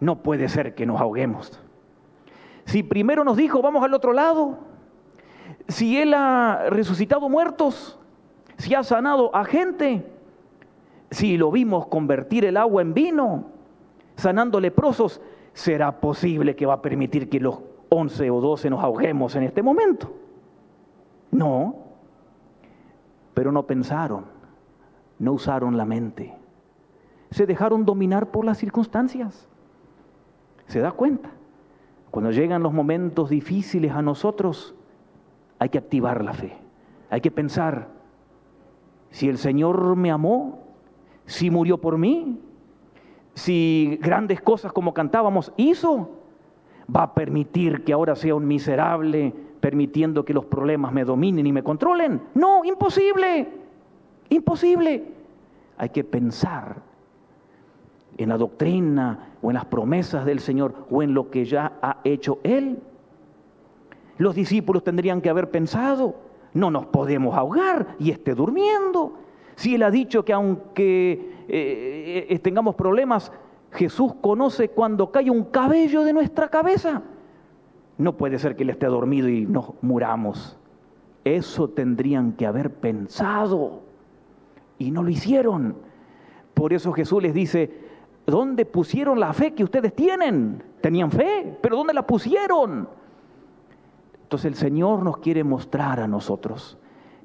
no 0.00 0.22
puede 0.22 0.48
ser 0.48 0.74
que 0.74 0.86
nos 0.86 1.00
ahoguemos. 1.00 1.60
Si 2.64 2.82
primero 2.82 3.24
nos 3.24 3.36
dijo, 3.36 3.62
vamos 3.62 3.82
al 3.82 3.94
otro 3.94 4.12
lado, 4.12 4.58
si 5.68 5.98
Él 5.98 6.14
ha 6.14 6.66
resucitado 6.70 7.28
muertos, 7.28 7.98
si 8.58 8.74
ha 8.74 8.82
sanado 8.82 9.34
a 9.34 9.44
gente, 9.44 10.04
si 11.10 11.36
lo 11.36 11.50
vimos 11.50 11.86
convertir 11.86 12.44
el 12.44 12.56
agua 12.56 12.82
en 12.82 12.94
vino, 12.94 13.46
sanando 14.16 14.60
leprosos, 14.60 15.20
¿será 15.52 16.00
posible 16.00 16.54
que 16.56 16.66
va 16.66 16.74
a 16.74 16.82
permitir 16.82 17.28
que 17.28 17.40
los 17.40 17.60
once 17.88 18.30
o 18.30 18.40
doce 18.40 18.68
nos 18.68 18.82
ahoguemos 18.82 19.34
en 19.36 19.44
este 19.44 19.62
momento? 19.62 20.12
No, 21.30 21.76
pero 23.34 23.52
no 23.52 23.66
pensaron, 23.66 24.26
no 25.18 25.32
usaron 25.32 25.76
la 25.76 25.84
mente, 25.84 26.34
se 27.30 27.46
dejaron 27.46 27.84
dominar 27.84 28.30
por 28.30 28.44
las 28.44 28.58
circunstancias. 28.58 29.48
¿Se 30.68 30.80
da 30.80 30.92
cuenta? 30.92 31.30
Cuando 32.10 32.30
llegan 32.30 32.62
los 32.62 32.72
momentos 32.72 33.30
difíciles 33.30 33.92
a 33.92 34.02
nosotros, 34.02 34.74
hay 35.58 35.70
que 35.70 35.78
activar 35.78 36.22
la 36.22 36.32
fe, 36.32 36.56
hay 37.10 37.20
que 37.20 37.30
pensar, 37.30 37.88
si 39.10 39.28
el 39.28 39.38
Señor 39.38 39.96
me 39.96 40.10
amó, 40.10 40.60
si 41.26 41.50
murió 41.50 41.78
por 41.78 41.98
mí, 41.98 42.38
si 43.34 43.98
grandes 44.02 44.40
cosas 44.40 44.72
como 44.72 44.94
cantábamos 44.94 45.52
hizo, 45.56 46.10
va 46.94 47.02
a 47.04 47.14
permitir 47.14 47.84
que 47.84 47.92
ahora 47.92 48.14
sea 48.14 48.34
un 48.34 48.46
miserable, 48.46 49.34
permitiendo 49.60 50.24
que 50.24 50.34
los 50.34 50.44
problemas 50.44 50.92
me 50.92 51.04
dominen 51.04 51.46
y 51.46 51.52
me 51.52 51.62
controlen. 51.62 52.22
No, 52.34 52.64
imposible, 52.64 53.48
imposible. 54.28 55.04
Hay 55.76 55.90
que 55.90 56.04
pensar 56.04 56.76
en 58.16 58.28
la 58.28 58.36
doctrina 58.36 59.27
o 59.42 59.50
en 59.50 59.54
las 59.54 59.64
promesas 59.66 60.24
del 60.24 60.40
Señor 60.40 60.74
o 60.90 61.02
en 61.02 61.14
lo 61.14 61.30
que 61.30 61.44
ya 61.44 61.78
ha 61.82 61.98
hecho 62.04 62.38
Él. 62.42 62.78
Los 64.16 64.34
discípulos 64.34 64.82
tendrían 64.82 65.20
que 65.20 65.30
haber 65.30 65.50
pensado, 65.50 66.16
no 66.54 66.70
nos 66.70 66.86
podemos 66.86 67.36
ahogar 67.36 67.94
y 67.98 68.10
esté 68.10 68.34
durmiendo. 68.34 69.14
Si 69.54 69.74
Él 69.74 69.82
ha 69.82 69.90
dicho 69.90 70.24
que 70.24 70.32
aunque 70.32 71.44
eh, 71.48 72.26
eh, 72.28 72.38
tengamos 72.40 72.74
problemas, 72.74 73.32
Jesús 73.72 74.14
conoce 74.20 74.70
cuando 74.70 75.10
cae 75.12 75.30
un 75.30 75.44
cabello 75.44 76.02
de 76.04 76.12
nuestra 76.12 76.48
cabeza. 76.48 77.02
No 77.96 78.16
puede 78.16 78.38
ser 78.38 78.56
que 78.56 78.62
Él 78.62 78.70
esté 78.70 78.86
dormido 78.86 79.28
y 79.28 79.46
nos 79.46 79.72
muramos. 79.82 80.56
Eso 81.24 81.68
tendrían 81.68 82.32
que 82.32 82.46
haber 82.46 82.72
pensado 82.72 83.82
y 84.78 84.90
no 84.90 85.02
lo 85.02 85.10
hicieron. 85.10 85.76
Por 86.54 86.72
eso 86.72 86.92
Jesús 86.92 87.22
les 87.22 87.34
dice, 87.34 87.87
¿dónde 88.30 88.64
pusieron 88.64 89.18
la 89.18 89.32
fe 89.32 89.54
que 89.54 89.64
ustedes 89.64 89.94
tienen? 89.94 90.62
Tenían 90.80 91.10
fe, 91.10 91.58
pero 91.60 91.76
¿dónde 91.76 91.94
la 91.94 92.06
pusieron? 92.06 92.88
Entonces 94.22 94.46
el 94.46 94.54
Señor 94.54 95.02
nos 95.02 95.18
quiere 95.18 95.42
mostrar 95.42 96.00
a 96.00 96.06
nosotros 96.06 96.78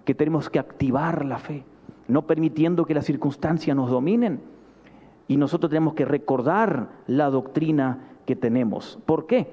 que 0.06 0.16
tenemos 0.16 0.50
que 0.50 0.60
activar 0.60 1.26
la 1.26 1.38
fe 1.38 1.66
no 2.08 2.24
permitiendo 2.24 2.86
que 2.86 2.94
las 2.94 3.06
circunstancias 3.06 3.76
nos 3.76 3.90
dominen. 3.90 4.42
Y 5.28 5.38
nosotros 5.38 5.70
tenemos 5.70 5.94
que 5.94 6.06
recordar 6.06 6.90
la 7.08 7.30
doctrina 7.30 8.00
que 8.26 8.36
tenemos. 8.36 9.00
¿Por 9.06 9.26
qué? 9.26 9.48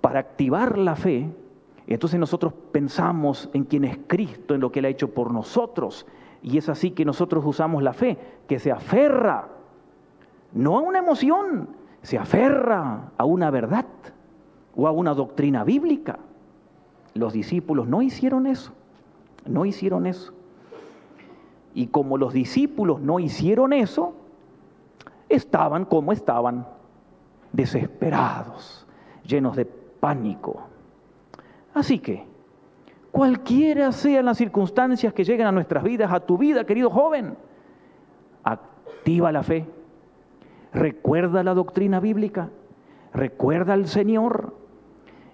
Para 0.00 0.20
activar 0.20 0.78
la 0.78 0.96
fe, 0.96 1.30
entonces 1.86 2.20
nosotros 2.20 2.52
pensamos 2.72 3.48
en 3.52 3.64
quién 3.64 3.84
es 3.84 3.98
Cristo, 4.06 4.54
en 4.54 4.60
lo 4.60 4.70
que 4.70 4.80
Él 4.80 4.84
ha 4.84 4.90
hecho 4.90 5.12
por 5.12 5.32
nosotros. 5.32 6.06
Y 6.42 6.58
es 6.58 6.68
así 6.68 6.92
que 6.92 7.04
nosotros 7.04 7.44
usamos 7.44 7.82
la 7.82 7.92
fe, 7.92 8.18
que 8.46 8.58
se 8.58 8.70
aferra, 8.70 9.48
no 10.52 10.78
a 10.78 10.80
una 10.80 10.98
emoción, 10.98 11.68
se 12.02 12.18
aferra 12.18 13.12
a 13.16 13.24
una 13.24 13.50
verdad 13.50 13.86
o 14.74 14.86
a 14.86 14.90
una 14.90 15.14
doctrina 15.14 15.64
bíblica. 15.64 16.18
Los 17.14 17.32
discípulos 17.32 17.86
no 17.88 18.02
hicieron 18.02 18.46
eso, 18.46 18.72
no 19.46 19.64
hicieron 19.64 20.06
eso. 20.06 20.32
Y 21.74 21.88
como 21.88 22.18
los 22.18 22.32
discípulos 22.32 23.00
no 23.00 23.20
hicieron 23.20 23.72
eso, 23.72 24.14
estaban 25.28 25.84
como 25.84 26.12
estaban, 26.12 26.66
desesperados, 27.52 28.86
llenos 29.24 29.56
de 29.56 29.64
pánico. 29.64 30.62
Así 31.74 31.98
que, 31.98 32.24
cualquiera 33.12 33.92
sean 33.92 34.24
las 34.24 34.38
circunstancias 34.38 35.12
que 35.12 35.24
lleguen 35.24 35.46
a 35.46 35.52
nuestras 35.52 35.82
vidas, 35.84 36.12
a 36.12 36.20
tu 36.20 36.38
vida, 36.38 36.64
querido 36.64 36.90
joven, 36.90 37.36
activa 38.42 39.30
la 39.30 39.42
fe, 39.42 39.66
recuerda 40.72 41.42
la 41.42 41.54
doctrina 41.54 42.00
bíblica, 42.00 42.50
recuerda 43.12 43.72
al 43.74 43.86
Señor. 43.86 44.54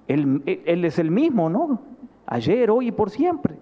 Él, 0.08 0.42
es 0.46 0.98
el 0.98 1.10
mismo, 1.10 1.50
¿no? 1.50 1.80
Ayer, 2.26 2.70
hoy 2.70 2.88
y 2.88 2.92
por 2.92 3.10
siempre. 3.10 3.56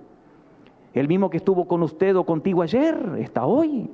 El 0.93 1.09
mismo 1.09 1.31
que 1.31 1.39
estuvo 1.39 1.67
con 1.67 1.83
usted 1.83 2.17
o 2.17 2.25
contigo 2.25 2.63
ayer 2.63 3.17
está 3.19 3.47
hoy. 3.47 3.91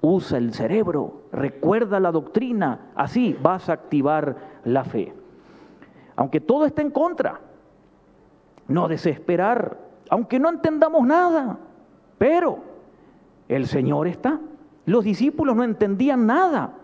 Usa 0.00 0.38
el 0.38 0.52
cerebro, 0.52 1.22
recuerda 1.32 1.98
la 1.98 2.12
doctrina, 2.12 2.90
así 2.94 3.36
vas 3.42 3.68
a 3.68 3.72
activar 3.72 4.36
la 4.64 4.84
fe. 4.84 5.12
Aunque 6.14 6.40
todo 6.40 6.66
esté 6.66 6.82
en 6.82 6.90
contra, 6.90 7.40
no 8.68 8.88
desesperar, 8.88 9.78
aunque 10.08 10.38
no 10.38 10.48
entendamos 10.48 11.06
nada, 11.06 11.58
pero 12.18 12.58
el 13.48 13.66
Señor 13.66 14.06
está. 14.06 14.40
Los 14.86 15.04
discípulos 15.04 15.56
no 15.56 15.64
entendían 15.64 16.26
nada, 16.26 16.74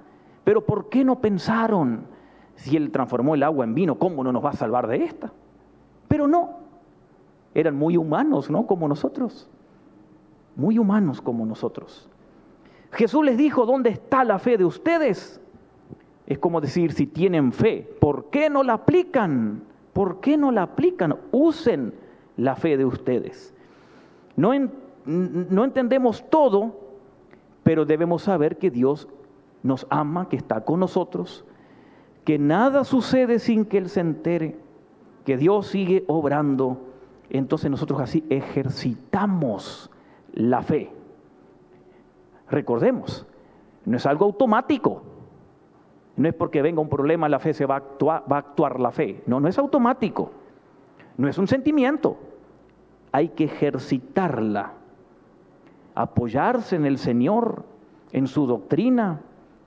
pero 0.44 0.66
¿por 0.66 0.88
qué 0.88 1.04
no 1.04 1.20
pensaron? 1.20 2.04
Si 2.56 2.76
Él 2.76 2.90
transformó 2.90 3.34
el 3.34 3.44
agua 3.44 3.64
en 3.64 3.74
vino, 3.74 3.94
¿cómo 3.94 4.22
no 4.24 4.32
nos 4.32 4.44
va 4.44 4.50
a 4.50 4.54
salvar 4.54 4.88
de 4.88 5.04
esta? 5.04 5.32
Pero 6.08 6.26
no, 6.26 6.50
eran 7.54 7.76
muy 7.76 7.96
humanos, 7.96 8.50
¿no? 8.50 8.66
Como 8.66 8.88
nosotros. 8.88 9.48
Muy 10.56 10.78
humanos 10.78 11.20
como 11.22 11.46
nosotros. 11.46 12.08
Jesús 12.90 13.24
les 13.24 13.38
dijo, 13.38 13.64
¿dónde 13.64 13.90
está 13.90 14.24
la 14.24 14.38
fe 14.38 14.58
de 14.58 14.64
ustedes? 14.64 15.40
Es 16.26 16.38
como 16.38 16.60
decir, 16.60 16.92
si 16.92 17.06
tienen 17.06 17.52
fe, 17.52 17.88
¿por 18.00 18.30
qué 18.30 18.50
no 18.50 18.62
la 18.62 18.74
aplican? 18.74 19.62
¿Por 19.92 20.20
qué 20.20 20.36
no 20.36 20.50
la 20.50 20.62
aplican? 20.62 21.16
Usen 21.30 21.94
la 22.36 22.56
fe 22.56 22.76
de 22.76 22.84
ustedes. 22.84 23.54
No, 24.36 24.52
no 25.04 25.64
entendemos 25.64 26.28
todo, 26.28 26.81
pero 27.62 27.84
debemos 27.84 28.22
saber 28.22 28.58
que 28.58 28.70
Dios 28.70 29.08
nos 29.62 29.86
ama, 29.90 30.28
que 30.28 30.36
está 30.36 30.64
con 30.64 30.80
nosotros, 30.80 31.44
que 32.24 32.38
nada 32.38 32.84
sucede 32.84 33.38
sin 33.38 33.64
que 33.64 33.78
Él 33.78 33.88
se 33.88 34.00
entere, 34.00 34.56
que 35.24 35.36
Dios 35.36 35.68
sigue 35.68 36.04
obrando 36.08 36.92
entonces 37.32 37.70
nosotros 37.70 37.98
así 37.98 38.24
ejercitamos 38.28 39.90
la 40.34 40.62
fe. 40.62 40.90
Recordemos, 42.50 43.26
no 43.86 43.96
es 43.96 44.04
algo 44.04 44.26
automático. 44.26 45.02
No 46.14 46.28
es 46.28 46.34
porque 46.34 46.60
venga 46.60 46.82
un 46.82 46.90
problema 46.90 47.30
la 47.30 47.38
fe 47.38 47.54
se 47.54 47.64
va 47.64 47.76
a 47.76 47.78
actuar, 47.78 48.24
va 48.30 48.36
actuar 48.36 48.78
la 48.78 48.90
fe. 48.90 49.22
No, 49.26 49.40
no 49.40 49.48
es 49.48 49.58
automático. 49.58 50.30
No 51.16 51.26
es 51.26 51.38
un 51.38 51.48
sentimiento. 51.48 52.18
Hay 53.12 53.30
que 53.30 53.44
ejercitarla. 53.44 54.74
Apoyarse 55.94 56.76
en 56.76 56.86
el 56.86 56.98
Señor, 56.98 57.64
en 58.12 58.26
su 58.26 58.46
doctrina, 58.46 59.20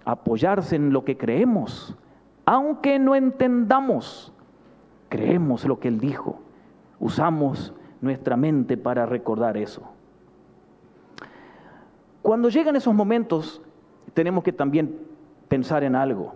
apoyarse 0.05 0.75
en 0.75 0.91
lo 0.91 1.03
que 1.03 1.17
creemos. 1.17 1.95
Aunque 2.45 2.99
no 2.99 3.15
entendamos, 3.15 4.33
creemos 5.09 5.65
lo 5.65 5.79
que 5.79 5.87
Él 5.87 5.99
dijo 5.99 6.39
usamos 6.99 7.73
nuestra 8.01 8.37
mente 8.37 8.77
para 8.77 9.05
recordar 9.05 9.57
eso. 9.57 9.81
Cuando 12.21 12.49
llegan 12.49 12.75
esos 12.75 12.93
momentos, 12.93 13.61
tenemos 14.13 14.43
que 14.43 14.51
también 14.51 14.99
pensar 15.47 15.83
en 15.83 15.95
algo. 15.95 16.33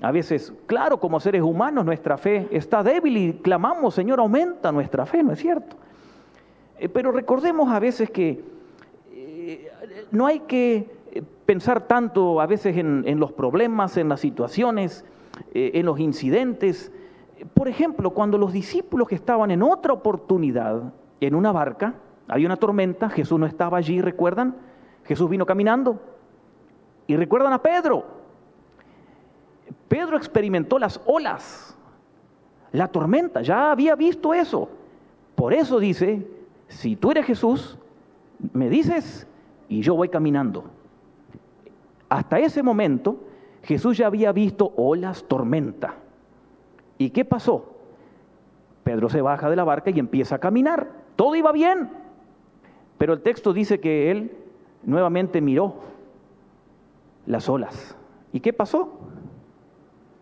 A 0.00 0.12
veces, 0.12 0.52
claro, 0.66 0.98
como 1.00 1.20
seres 1.20 1.42
humanos 1.42 1.84
nuestra 1.84 2.16
fe 2.16 2.48
está 2.50 2.82
débil 2.82 3.16
y 3.16 3.32
clamamos, 3.34 3.94
Señor, 3.94 4.20
aumenta 4.20 4.72
nuestra 4.72 5.04
fe, 5.04 5.22
¿no 5.22 5.32
es 5.32 5.40
cierto? 5.40 5.76
Eh, 6.78 6.88
pero 6.88 7.10
recordemos 7.10 7.70
a 7.70 7.80
veces 7.80 8.10
que 8.10 8.42
no 10.10 10.26
hay 10.26 10.40
que 10.40 10.98
pensar 11.46 11.86
tanto 11.86 12.40
a 12.40 12.46
veces 12.46 12.76
en, 12.76 13.18
los 13.18 13.32
problemas, 13.32 13.96
en 13.96 14.08
las 14.08 14.20
situaciones, 14.20 15.04
en 15.54 15.86
los 15.86 15.98
incidentes. 15.98 16.92
Por 17.54 17.68
ejemplo, 17.68 18.10
cuando 18.10 18.36
los 18.36 18.52
discípulos 18.52 19.08
que 19.08 19.14
estaban 19.14 19.50
en 19.50 19.62
otra 19.62 19.92
oportunidad, 19.92 20.92
en 21.20 21.34
una 21.34 21.52
barca, 21.52 21.94
había 22.28 22.46
una 22.46 22.56
tormenta, 22.56 23.08
Jesús 23.08 23.38
no 23.38 23.46
estaba 23.46 23.78
allí, 23.78 24.00
¿recuerdan? 24.00 24.56
Jesús 25.04 25.30
vino 25.30 25.46
caminando. 25.46 26.00
Y 27.06 27.16
recuerdan 27.16 27.54
a 27.54 27.62
Pedro. 27.62 28.04
Pedro 29.88 30.16
experimentó 30.16 30.78
las 30.78 31.00
olas, 31.06 31.76
la 32.72 32.88
tormenta, 32.88 33.40
ya 33.40 33.70
había 33.72 33.94
visto 33.96 34.34
eso. 34.34 34.68
Por 35.34 35.54
eso 35.54 35.78
dice, 35.78 36.26
si 36.68 36.96
tú 36.96 37.10
eres 37.10 37.24
Jesús, 37.24 37.78
me 38.52 38.68
dices 38.68 39.26
y 39.68 39.80
yo 39.80 39.94
voy 39.94 40.08
caminando. 40.08 40.64
Hasta 42.08 42.38
ese 42.38 42.62
momento 42.62 43.20
Jesús 43.62 43.98
ya 43.98 44.06
había 44.06 44.32
visto 44.32 44.72
olas, 44.76 45.24
tormenta. 45.28 45.96
¿Y 46.96 47.10
qué 47.10 47.24
pasó? 47.24 47.76
Pedro 48.82 49.08
se 49.08 49.20
baja 49.20 49.50
de 49.50 49.56
la 49.56 49.64
barca 49.64 49.90
y 49.90 49.98
empieza 49.98 50.36
a 50.36 50.38
caminar. 50.38 50.88
Todo 51.16 51.34
iba 51.36 51.52
bien. 51.52 51.90
Pero 52.96 53.12
el 53.12 53.20
texto 53.20 53.52
dice 53.52 53.80
que 53.80 54.10
él 54.10 54.36
nuevamente 54.82 55.40
miró 55.40 55.74
las 57.26 57.48
olas. 57.48 57.96
¿Y 58.32 58.40
qué 58.40 58.52
pasó? 58.52 58.98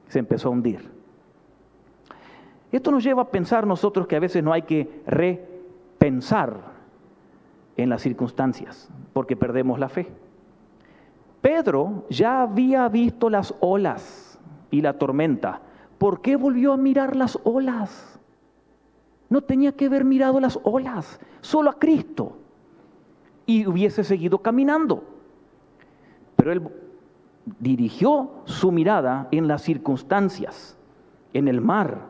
Se 0.09 0.19
empezó 0.19 0.49
a 0.49 0.53
hundir. 0.53 0.91
Esto 2.73 2.91
nos 2.91 3.05
lleva 3.05 3.23
a 3.23 3.31
pensar 3.31 3.67
nosotros 3.67 4.07
que 4.07 4.17
a 4.17 4.21
veces 4.21 4.43
no 4.43 4.53
hay 4.53 4.63
que 4.63 5.03
repensar 5.07 6.76
en 7.77 7.91
las 7.91 8.03
circunstancias, 8.03 8.89
porque 9.13 9.37
perdemos 9.37 9.79
la 9.79 9.89
fe. 9.89 10.09
Pedro 11.41 12.05
ya 12.11 12.43
había 12.43 12.89
visto 12.89 13.31
las 13.31 13.55
olas 13.61 14.39
y 14.71 14.81
la 14.81 14.95
tormenta. 14.95 15.61
¿Por 15.99 16.21
qué 16.21 16.37
volvió 16.37 16.73
a 16.73 16.77
mirar 16.77 17.17
las 17.17 17.39
olas? 17.45 18.19
No 19.29 19.41
tenía 19.41 19.73
que 19.73 19.87
haber 19.87 20.05
mirado 20.05 20.41
las 20.41 20.59
olas, 20.63 21.21
solo 21.41 21.71
a 21.71 21.79
Cristo 21.79 22.37
y 23.47 23.67
hubiese 23.67 24.05
seguido 24.05 24.39
caminando. 24.39 25.05
Pero 26.35 26.53
él 26.53 26.69
dirigió 27.61 28.31
su 28.45 28.73
mirada 28.73 29.29
en 29.31 29.49
las 29.49 29.63
circunstancias, 29.63 30.77
en 31.33 31.49
el 31.49 31.61
mar. 31.61 32.01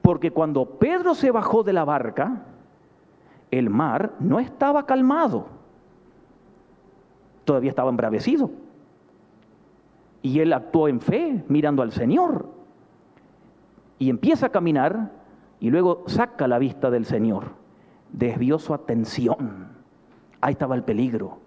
Porque 0.00 0.30
cuando 0.30 0.64
Pedro 0.78 1.14
se 1.14 1.30
bajó 1.30 1.64
de 1.64 1.72
la 1.72 1.84
barca, 1.84 2.46
el 3.58 3.70
mar 3.70 4.14
no 4.20 4.40
estaba 4.40 4.86
calmado, 4.86 5.46
todavía 7.44 7.70
estaba 7.70 7.90
embravecido. 7.90 8.50
Y 10.22 10.40
él 10.40 10.52
actuó 10.52 10.88
en 10.88 11.00
fe, 11.00 11.44
mirando 11.48 11.82
al 11.82 11.92
Señor. 11.92 12.48
Y 13.98 14.08
empieza 14.08 14.46
a 14.46 14.48
caminar 14.48 15.12
y 15.60 15.70
luego 15.70 16.04
saca 16.06 16.48
la 16.48 16.58
vista 16.58 16.90
del 16.90 17.04
Señor. 17.04 17.50
Desvió 18.10 18.58
su 18.58 18.72
atención 18.72 19.74
ahí 20.44 20.52
estaba 20.52 20.74
el 20.74 20.82
peligro. 20.82 21.38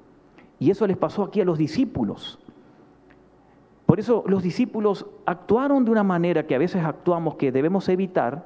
Y 0.59 0.71
eso 0.71 0.87
les 0.87 0.97
pasó 0.97 1.23
aquí 1.23 1.39
a 1.39 1.45
los 1.45 1.59
discípulos. 1.59 2.39
Por 3.85 3.99
eso 3.99 4.23
los 4.25 4.41
discípulos 4.41 5.05
actuaron 5.25 5.85
de 5.85 5.91
una 5.91 6.03
manera 6.03 6.47
que 6.47 6.55
a 6.55 6.57
veces 6.57 6.83
actuamos 6.83 7.35
que 7.35 7.51
debemos 7.51 7.87
evitar, 7.89 8.43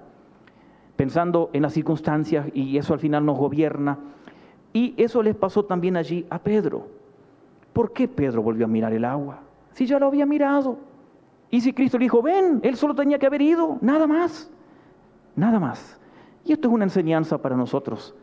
pensando 1.02 1.50
en 1.52 1.64
las 1.64 1.74
circunstancias 1.74 2.46
y 2.54 2.78
eso 2.78 2.94
al 2.94 3.00
final 3.00 3.26
nos 3.26 3.36
gobierna. 3.36 3.98
Y 4.72 4.94
eso 5.02 5.24
les 5.24 5.36
pasó 5.36 5.66
también 5.66 5.98
allí 5.98 6.28
a 6.30 6.38
Pedro. 6.38 6.90
¿Por 7.74 7.92
qué 7.92 8.08
Pedro 8.08 8.44
volvió 8.44 8.66
a 8.66 8.68
mirar 8.68 8.94
el 8.94 9.04
agua? 9.04 9.40
Si 9.72 9.88
ya 9.88 9.98
lo 9.98 10.06
había 10.06 10.28
mirado. 10.28 10.78
Y 11.50 11.62
si 11.62 11.74
Cristo 11.74 11.98
le 11.98 12.04
dijo, 12.04 12.22
ven, 12.22 12.60
él 12.62 12.76
solo 12.76 12.94
tenía 12.94 13.18
que 13.18 13.26
haber 13.26 13.42
ido, 13.42 13.80
nada 13.82 14.06
más, 14.06 14.52
nada 15.36 15.60
más. 15.60 16.00
Y 16.46 16.54
esto 16.54 16.68
es 16.68 16.74
una 16.76 16.84
enseñanza 16.84 17.40
para 17.40 17.56
nosotros. 17.56 18.14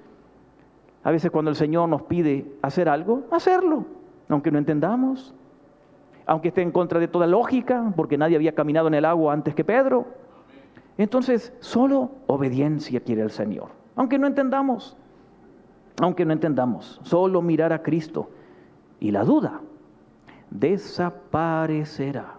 A 1.02 1.10
veces 1.10 1.32
cuando 1.32 1.50
el 1.50 1.56
Señor 1.56 1.88
nos 1.88 2.02
pide 2.02 2.46
hacer 2.62 2.88
algo, 2.88 3.24
hacerlo, 3.32 3.86
aunque 4.28 4.52
no 4.52 4.58
entendamos, 4.58 5.34
aunque 6.26 6.48
esté 6.48 6.62
en 6.62 6.70
contra 6.70 7.00
de 7.00 7.08
toda 7.08 7.26
lógica, 7.26 7.92
porque 7.96 8.16
nadie 8.16 8.36
había 8.36 8.54
caminado 8.54 8.86
en 8.86 8.94
el 8.94 9.04
agua 9.04 9.32
antes 9.32 9.56
que 9.56 9.64
Pedro. 9.64 10.27
Entonces, 10.98 11.54
solo 11.60 12.10
obediencia 12.26 13.00
quiere 13.00 13.22
el 13.22 13.30
Señor, 13.30 13.68
aunque 13.94 14.18
no 14.18 14.26
entendamos, 14.26 14.96
aunque 16.00 16.24
no 16.24 16.32
entendamos, 16.32 17.00
solo 17.04 17.40
mirar 17.40 17.72
a 17.72 17.82
Cristo 17.82 18.30
y 18.98 19.12
la 19.12 19.22
duda 19.22 19.60
desaparecerá. 20.50 22.34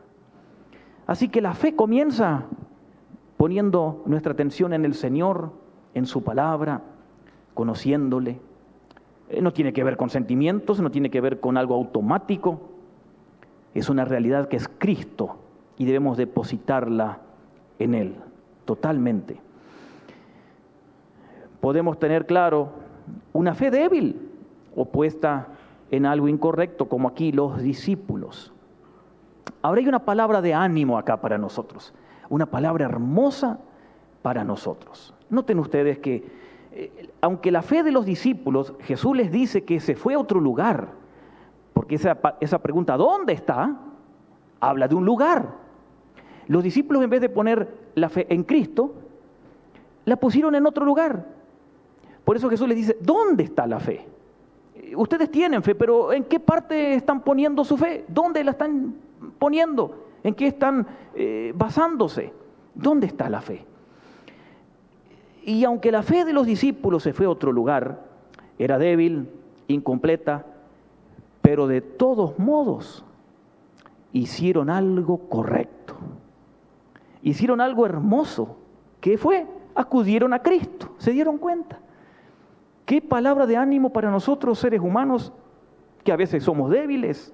Así 1.07 1.29
que 1.29 1.39
la 1.39 1.53
fe 1.53 1.73
comienza 1.75 2.43
poniendo 3.37 4.03
nuestra 4.05 4.33
atención 4.33 4.73
en 4.73 4.83
el 4.83 4.93
Señor, 4.93 5.53
en 5.93 6.05
su 6.05 6.21
palabra, 6.23 6.81
conociéndole, 7.53 8.41
eh, 9.29 9.41
no 9.41 9.53
tiene 9.53 9.71
que 9.71 9.85
ver 9.85 9.95
con 9.95 10.09
sentimientos, 10.09 10.81
no 10.81 10.91
tiene 10.91 11.09
que 11.09 11.21
ver 11.21 11.39
con 11.39 11.55
algo 11.55 11.75
automático. 11.75 12.59
Es 13.73 13.87
una 13.89 14.03
realidad 14.03 14.49
que 14.49 14.57
es 14.57 14.67
Cristo 14.67 15.37
y 15.77 15.85
debemos 15.85 16.17
depositarla 16.17 17.19
en 17.77 17.95
Él 17.95 18.15
totalmente. 18.69 19.41
Podemos 21.59 21.97
tener 21.97 22.27
claro 22.27 22.69
una 23.33 23.55
fe 23.55 23.71
débil 23.71 24.29
opuesta 24.75 25.47
en 25.89 26.05
algo 26.05 26.27
incorrecto, 26.27 26.87
como 26.87 27.07
aquí 27.07 27.31
los 27.31 27.63
discípulos. 27.63 28.53
Ahora 29.63 29.81
hay 29.81 29.87
una 29.87 30.05
palabra 30.05 30.39
de 30.43 30.53
ánimo 30.53 30.99
acá 30.99 31.19
para 31.19 31.39
nosotros, 31.39 31.95
una 32.29 32.45
palabra 32.45 32.85
hermosa 32.85 33.57
para 34.21 34.43
nosotros. 34.43 35.15
Noten 35.31 35.57
ustedes 35.57 35.97
que 35.97 36.31
eh, 36.71 37.09
aunque 37.21 37.51
la 37.51 37.63
fe 37.63 37.81
de 37.81 37.91
los 37.91 38.05
discípulos, 38.05 38.75
Jesús 38.81 39.17
les 39.17 39.31
dice 39.31 39.63
que 39.63 39.79
se 39.79 39.95
fue 39.95 40.13
a 40.13 40.19
otro 40.19 40.39
lugar, 40.39 40.89
porque 41.73 41.95
esa, 41.95 42.19
esa 42.39 42.59
pregunta, 42.59 42.97
¿dónde 42.97 43.33
está? 43.33 43.79
Habla 44.59 44.87
de 44.87 44.93
un 44.93 45.05
lugar. 45.05 45.55
Los 46.45 46.61
discípulos 46.61 47.03
en 47.03 47.09
vez 47.09 47.21
de 47.21 47.29
poner 47.29 47.78
la 47.99 48.09
fe 48.09 48.25
en 48.29 48.43
Cristo, 48.43 48.93
la 50.05 50.15
pusieron 50.15 50.55
en 50.55 50.65
otro 50.65 50.85
lugar. 50.85 51.25
Por 52.25 52.35
eso 52.35 52.49
Jesús 52.49 52.67
les 52.67 52.77
dice, 52.77 52.97
¿dónde 53.01 53.43
está 53.43 53.65
la 53.67 53.79
fe? 53.79 54.05
Ustedes 54.95 55.29
tienen 55.29 55.61
fe, 55.61 55.75
pero 55.75 56.13
¿en 56.13 56.23
qué 56.23 56.39
parte 56.39 56.95
están 56.95 57.21
poniendo 57.21 57.63
su 57.63 57.77
fe? 57.77 58.05
¿Dónde 58.07 58.43
la 58.43 58.51
están 58.51 58.95
poniendo? 59.37 60.05
¿En 60.23 60.33
qué 60.33 60.47
están 60.47 60.85
eh, 61.15 61.53
basándose? 61.55 62.33
¿Dónde 62.73 63.07
está 63.07 63.29
la 63.29 63.41
fe? 63.41 63.65
Y 65.43 65.63
aunque 65.63 65.91
la 65.91 66.03
fe 66.03 66.25
de 66.25 66.33
los 66.33 66.45
discípulos 66.45 67.03
se 67.03 67.13
fue 67.13 67.25
a 67.25 67.29
otro 67.29 67.51
lugar, 67.51 68.03
era 68.57 68.77
débil, 68.77 69.29
incompleta, 69.67 70.45
pero 71.41 71.67
de 71.67 71.81
todos 71.81 72.37
modos 72.37 73.03
hicieron 74.13 74.69
algo 74.69 75.29
correcto. 75.29 75.95
Hicieron 77.21 77.61
algo 77.61 77.85
hermoso. 77.85 78.57
¿Qué 79.01 79.17
fue? 79.17 79.47
Acudieron 79.75 80.33
a 80.33 80.39
Cristo, 80.39 80.93
se 80.97 81.11
dieron 81.11 81.37
cuenta. 81.37 81.79
Qué 82.85 83.01
palabra 83.01 83.45
de 83.45 83.55
ánimo 83.55 83.91
para 83.93 84.09
nosotros 84.09 84.59
seres 84.59 84.81
humanos 84.81 85.31
que 86.03 86.11
a 86.11 86.15
veces 86.15 86.43
somos 86.43 86.71
débiles. 86.71 87.33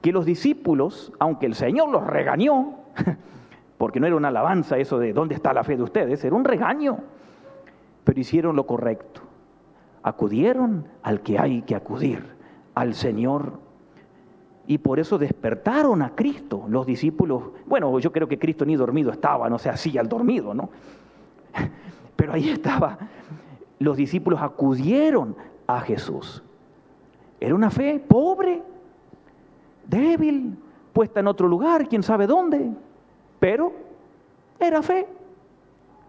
Que 0.00 0.12
los 0.12 0.24
discípulos, 0.24 1.12
aunque 1.18 1.46
el 1.46 1.54
Señor 1.54 1.90
los 1.90 2.06
regañó, 2.06 2.78
porque 3.78 4.00
no 4.00 4.06
era 4.06 4.16
una 4.16 4.28
alabanza 4.28 4.78
eso 4.78 4.98
de 4.98 5.12
dónde 5.12 5.34
está 5.34 5.52
la 5.52 5.62
fe 5.62 5.76
de 5.76 5.82
ustedes, 5.82 6.24
era 6.24 6.34
un 6.34 6.44
regaño. 6.44 6.98
Pero 8.04 8.18
hicieron 8.18 8.56
lo 8.56 8.66
correcto. 8.66 9.20
Acudieron 10.02 10.88
al 11.02 11.20
que 11.20 11.38
hay 11.38 11.62
que 11.62 11.76
acudir, 11.76 12.24
al 12.74 12.94
Señor. 12.94 13.60
Y 14.66 14.78
por 14.78 15.00
eso 15.00 15.18
despertaron 15.18 16.02
a 16.02 16.14
Cristo, 16.14 16.64
los 16.68 16.86
discípulos. 16.86 17.42
Bueno, 17.66 17.98
yo 17.98 18.12
creo 18.12 18.28
que 18.28 18.38
Cristo 18.38 18.64
ni 18.64 18.76
dormido 18.76 19.10
estaba, 19.10 19.48
no 19.50 19.58
sé, 19.58 19.68
así 19.68 19.98
al 19.98 20.08
dormido, 20.08 20.54
¿no? 20.54 20.70
Pero 22.16 22.32
ahí 22.32 22.48
estaba. 22.50 22.98
Los 23.78 23.96
discípulos 23.96 24.40
acudieron 24.40 25.34
a 25.66 25.80
Jesús. 25.80 26.42
Era 27.40 27.54
una 27.54 27.70
fe 27.70 27.98
pobre, 27.98 28.62
débil, 29.88 30.56
puesta 30.92 31.20
en 31.20 31.26
otro 31.26 31.48
lugar, 31.48 31.88
quién 31.88 32.04
sabe 32.04 32.28
dónde 32.28 32.70
pero 33.42 33.72
era 34.60 34.82
fe 34.82 35.08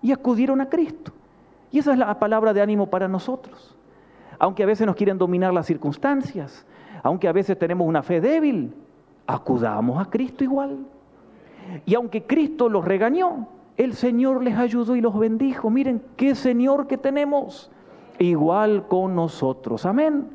y 0.03 0.11
acudieron 0.11 0.61
a 0.61 0.69
Cristo. 0.69 1.11
Y 1.71 1.79
esa 1.79 1.93
es 1.93 1.97
la 1.97 2.19
palabra 2.19 2.53
de 2.53 2.61
ánimo 2.61 2.91
para 2.91 3.07
nosotros. 3.07 3.75
Aunque 4.37 4.61
a 4.61 4.67
veces 4.67 4.85
nos 4.85 4.95
quieren 4.95 5.17
dominar 5.17 5.51
las 5.51 5.65
circunstancias, 5.65 6.63
aunque 7.03 7.27
a 7.27 7.33
veces 7.33 7.59
tenemos 7.59 7.85
una 7.85 8.01
fe 8.01 8.21
débil, 8.21 8.73
acudamos 9.27 10.01
a 10.01 10.09
Cristo 10.09 10.43
igual. 10.43 10.79
Y 11.85 11.95
aunque 11.95 12.23
Cristo 12.23 12.69
los 12.69 12.85
regañó, 12.85 13.47
el 13.75 13.93
Señor 13.93 14.41
les 14.41 14.57
ayudó 14.57 14.95
y 14.95 15.01
los 15.01 15.17
bendijo. 15.17 15.69
Miren 15.69 16.01
qué 16.15 16.33
Señor 16.33 16.87
que 16.87 16.97
tenemos. 16.97 17.69
Igual 18.19 18.87
con 18.87 19.15
nosotros. 19.15 19.85
Amén. 19.85 20.29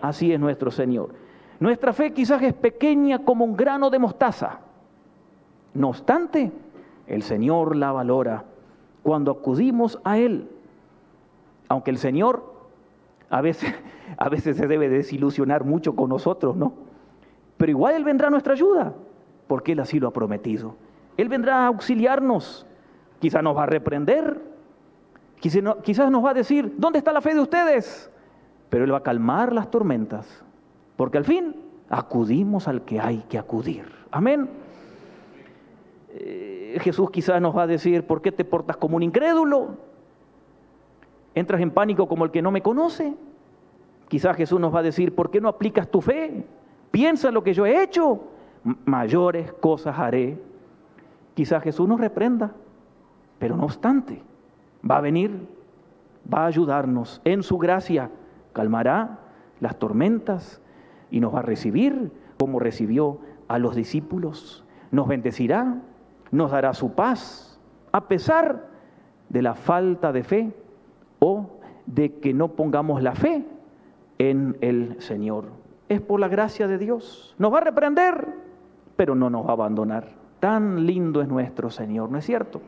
Así 0.00 0.32
es 0.32 0.38
nuestro 0.38 0.70
Señor. 0.70 1.10
Nuestra 1.58 1.92
fe 1.92 2.12
quizás 2.12 2.40
es 2.42 2.54
pequeña 2.54 3.20
como 3.20 3.44
un 3.44 3.56
grano 3.56 3.90
de 3.90 3.98
mostaza. 3.98 4.60
No 5.74 5.88
obstante, 5.88 6.52
el 7.06 7.22
Señor 7.22 7.76
la 7.76 7.92
valora 7.92 8.44
cuando 9.02 9.32
acudimos 9.32 9.98
a 10.04 10.18
Él. 10.18 10.48
Aunque 11.68 11.90
el 11.90 11.98
Señor 11.98 12.51
a 13.32 13.40
veces, 13.40 13.74
a 14.18 14.28
veces 14.28 14.58
se 14.58 14.66
debe 14.66 14.90
desilusionar 14.90 15.64
mucho 15.64 15.96
con 15.96 16.10
nosotros, 16.10 16.54
¿no? 16.54 16.74
Pero 17.56 17.70
igual 17.70 17.94
Él 17.94 18.04
vendrá 18.04 18.28
a 18.28 18.30
nuestra 18.30 18.52
ayuda, 18.52 18.92
porque 19.46 19.72
Él 19.72 19.80
así 19.80 19.98
lo 19.98 20.08
ha 20.08 20.12
prometido. 20.12 20.76
Él 21.16 21.30
vendrá 21.30 21.64
a 21.64 21.66
auxiliarnos, 21.68 22.66
quizás 23.20 23.42
nos 23.42 23.56
va 23.56 23.62
a 23.62 23.66
reprender, 23.66 24.38
quizás 25.40 26.10
nos 26.10 26.22
va 26.22 26.30
a 26.30 26.34
decir, 26.34 26.74
¿dónde 26.76 26.98
está 26.98 27.10
la 27.10 27.22
fe 27.22 27.34
de 27.34 27.40
ustedes? 27.40 28.10
Pero 28.68 28.84
Él 28.84 28.92
va 28.92 28.98
a 28.98 29.02
calmar 29.02 29.54
las 29.54 29.70
tormentas, 29.70 30.44
porque 30.96 31.16
al 31.16 31.24
fin 31.24 31.56
acudimos 31.88 32.68
al 32.68 32.82
que 32.82 33.00
hay 33.00 33.24
que 33.30 33.38
acudir. 33.38 33.86
Amén. 34.10 34.50
Eh, 36.10 36.76
Jesús 36.82 37.10
quizás 37.10 37.40
nos 37.40 37.56
va 37.56 37.62
a 37.62 37.66
decir, 37.66 38.06
¿por 38.06 38.20
qué 38.20 38.30
te 38.30 38.44
portas 38.44 38.76
como 38.76 38.96
un 38.96 39.02
incrédulo? 39.02 39.91
¿Entras 41.34 41.60
en 41.60 41.70
pánico 41.70 42.08
como 42.08 42.24
el 42.24 42.30
que 42.30 42.42
no 42.42 42.50
me 42.50 42.62
conoce? 42.62 43.14
Quizás 44.08 44.36
Jesús 44.36 44.60
nos 44.60 44.74
va 44.74 44.80
a 44.80 44.82
decir, 44.82 45.14
¿por 45.14 45.30
qué 45.30 45.40
no 45.40 45.48
aplicas 45.48 45.88
tu 45.90 46.00
fe? 46.00 46.44
Piensa 46.90 47.28
en 47.28 47.34
lo 47.34 47.42
que 47.42 47.54
yo 47.54 47.64
he 47.64 47.82
hecho, 47.82 48.24
mayores 48.84 49.52
cosas 49.54 49.98
haré. 49.98 50.38
Quizás 51.34 51.62
Jesús 51.62 51.88
nos 51.88 51.98
reprenda, 51.98 52.52
pero 53.38 53.56
no 53.56 53.64
obstante, 53.64 54.22
va 54.88 54.98
a 54.98 55.00
venir, 55.00 55.48
va 56.32 56.42
a 56.42 56.46
ayudarnos 56.46 57.22
en 57.24 57.42
su 57.42 57.56
gracia, 57.56 58.10
calmará 58.52 59.20
las 59.60 59.78
tormentas 59.78 60.60
y 61.10 61.20
nos 61.20 61.34
va 61.34 61.38
a 61.38 61.42
recibir 61.42 62.12
como 62.38 62.58
recibió 62.58 63.20
a 63.48 63.58
los 63.58 63.74
discípulos, 63.74 64.64
nos 64.90 65.08
bendecirá, 65.08 65.76
nos 66.30 66.50
dará 66.50 66.74
su 66.74 66.92
paz, 66.92 67.58
a 67.92 68.08
pesar 68.08 68.68
de 69.30 69.42
la 69.42 69.54
falta 69.54 70.12
de 70.12 70.22
fe 70.22 70.52
o 71.24 71.46
de 71.86 72.18
que 72.18 72.34
no 72.34 72.48
pongamos 72.48 73.00
la 73.00 73.14
fe 73.14 73.44
en 74.18 74.56
el 74.60 75.00
Señor. 75.00 75.44
Es 75.88 76.00
por 76.00 76.18
la 76.18 76.26
gracia 76.26 76.66
de 76.66 76.78
Dios. 76.78 77.36
Nos 77.38 77.52
va 77.52 77.58
a 77.58 77.60
reprender, 77.60 78.26
pero 78.96 79.14
no 79.14 79.30
nos 79.30 79.46
va 79.46 79.50
a 79.50 79.52
abandonar. 79.52 80.08
Tan 80.40 80.84
lindo 80.84 81.22
es 81.22 81.28
nuestro 81.28 81.70
Señor, 81.70 82.10
¿no 82.10 82.18
es 82.18 82.24
cierto? 82.24 82.60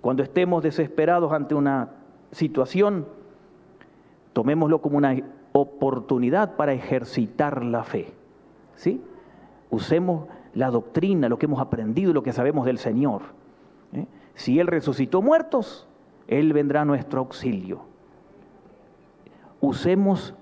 Cuando 0.00 0.24
estemos 0.24 0.64
desesperados 0.64 1.32
ante 1.32 1.54
una 1.54 1.90
situación, 2.32 3.06
tomémoslo 4.32 4.82
como 4.82 4.98
una 4.98 5.16
oportunidad 5.52 6.56
para 6.56 6.72
ejercitar 6.72 7.62
la 7.62 7.84
fe. 7.84 8.12
¿Sí? 8.74 9.00
Usemos 9.70 10.26
la 10.52 10.68
doctrina, 10.70 11.28
lo 11.28 11.38
que 11.38 11.46
hemos 11.46 11.60
aprendido, 11.60 12.12
lo 12.12 12.24
que 12.24 12.32
sabemos 12.32 12.66
del 12.66 12.78
Señor. 12.78 13.22
¿eh? 13.92 14.06
Si 14.34 14.58
Él 14.58 14.66
resucitó 14.66 15.22
muertos, 15.22 15.86
él 16.28 16.52
vendrá 16.52 16.82
a 16.82 16.84
nuestro 16.84 17.20
auxilio. 17.20 17.82
Usemos 19.60 20.34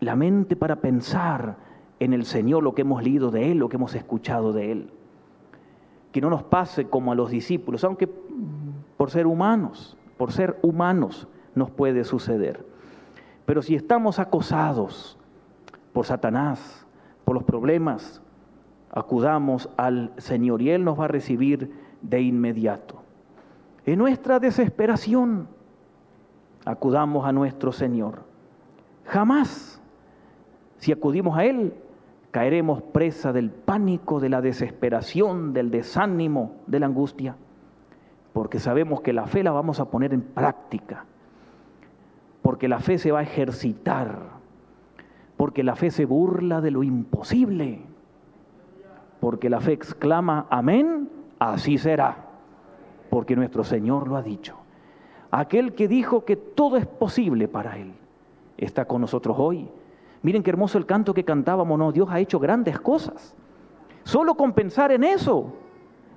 la 0.00 0.16
mente 0.16 0.56
para 0.56 0.76
pensar 0.76 1.56
en 2.00 2.12
el 2.12 2.24
Señor 2.24 2.62
lo 2.62 2.74
que 2.74 2.82
hemos 2.82 3.02
leído 3.02 3.30
de 3.30 3.52
Él, 3.52 3.58
lo 3.58 3.68
que 3.68 3.76
hemos 3.76 3.94
escuchado 3.94 4.52
de 4.52 4.72
Él. 4.72 4.90
Que 6.10 6.20
no 6.20 6.30
nos 6.30 6.42
pase 6.42 6.86
como 6.86 7.12
a 7.12 7.14
los 7.14 7.30
discípulos, 7.30 7.84
aunque 7.84 8.08
por 8.96 9.10
ser 9.10 9.26
humanos, 9.26 9.96
por 10.16 10.32
ser 10.32 10.58
humanos 10.62 11.28
nos 11.54 11.70
puede 11.70 12.04
suceder. 12.04 12.66
Pero 13.46 13.62
si 13.62 13.74
estamos 13.74 14.18
acosados 14.18 15.18
por 15.92 16.06
Satanás, 16.06 16.86
por 17.24 17.34
los 17.34 17.44
problemas, 17.44 18.22
acudamos 18.90 19.68
al 19.76 20.12
Señor 20.16 20.62
y 20.62 20.70
Él 20.70 20.84
nos 20.84 20.98
va 20.98 21.04
a 21.04 21.08
recibir 21.08 21.72
de 22.02 22.20
inmediato. 22.20 23.01
En 23.84 23.98
nuestra 23.98 24.38
desesperación, 24.38 25.48
acudamos 26.64 27.26
a 27.26 27.32
nuestro 27.32 27.72
Señor. 27.72 28.22
Jamás, 29.06 29.80
si 30.78 30.92
acudimos 30.92 31.36
a 31.36 31.44
Él, 31.44 31.74
caeremos 32.30 32.80
presa 32.82 33.32
del 33.32 33.50
pánico, 33.50 34.20
de 34.20 34.28
la 34.28 34.40
desesperación, 34.40 35.52
del 35.52 35.70
desánimo, 35.70 36.56
de 36.66 36.78
la 36.78 36.86
angustia, 36.86 37.36
porque 38.32 38.60
sabemos 38.60 39.00
que 39.00 39.12
la 39.12 39.26
fe 39.26 39.42
la 39.42 39.50
vamos 39.50 39.80
a 39.80 39.86
poner 39.86 40.14
en 40.14 40.22
práctica, 40.22 41.04
porque 42.40 42.68
la 42.68 42.78
fe 42.78 42.98
se 42.98 43.10
va 43.10 43.18
a 43.18 43.24
ejercitar, 43.24 44.18
porque 45.36 45.64
la 45.64 45.74
fe 45.74 45.90
se 45.90 46.04
burla 46.04 46.60
de 46.60 46.70
lo 46.70 46.84
imposible, 46.84 47.80
porque 49.20 49.50
la 49.50 49.60
fe 49.60 49.72
exclama, 49.72 50.46
amén, 50.50 51.10
así 51.40 51.78
será 51.78 52.21
porque 53.12 53.36
nuestro 53.36 53.62
Señor 53.62 54.08
lo 54.08 54.16
ha 54.16 54.22
dicho. 54.22 54.56
Aquel 55.30 55.74
que 55.74 55.86
dijo 55.86 56.24
que 56.24 56.34
todo 56.34 56.78
es 56.78 56.86
posible 56.86 57.46
para 57.46 57.76
Él, 57.76 57.92
está 58.56 58.86
con 58.86 59.02
nosotros 59.02 59.36
hoy. 59.38 59.68
Miren 60.22 60.42
qué 60.42 60.48
hermoso 60.48 60.78
el 60.78 60.86
canto 60.86 61.12
que 61.12 61.22
cantábamos, 61.22 61.78
¿no? 61.78 61.92
Dios 61.92 62.08
ha 62.10 62.20
hecho 62.20 62.40
grandes 62.40 62.80
cosas. 62.80 63.36
Solo 64.02 64.34
con 64.34 64.54
pensar 64.54 64.92
en 64.92 65.04
eso, 65.04 65.52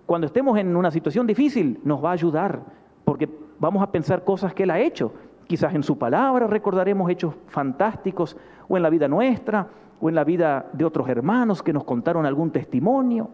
cuando 0.06 0.28
estemos 0.28 0.58
en 0.58 0.74
una 0.74 0.89
situación 0.89 1.28
difícil, 1.28 1.82
nos 1.84 2.02
va 2.02 2.12
a 2.12 2.14
ayudar, 2.14 2.62
porque 3.04 3.28
vamos 3.60 3.84
a 3.84 3.91
pensar 3.91 4.24
cosas 4.24 4.54
que 4.54 4.64
Él 4.64 4.72
ha 4.72 4.80
hecho. 4.80 5.12
Quizás 5.48 5.76
en 5.76 5.84
su 5.84 5.98
palabra 5.98 6.48
recordaremos 6.48 7.12
hechos 7.12 7.36
fantásticos, 7.48 8.38
o 8.70 8.78
en 8.78 8.84
la 8.84 8.89
vida 8.89 9.10
nuestra, 9.10 9.68
o 10.00 10.08
en 10.08 10.16
la 10.16 10.24
vida 10.24 10.70
de 10.72 10.86
otros 10.86 11.10
hermanos 11.10 11.62
que 11.62 11.74
nos 11.74 11.84
contaron 11.84 12.26
algún 12.26 12.52
testimonio. 12.52 13.32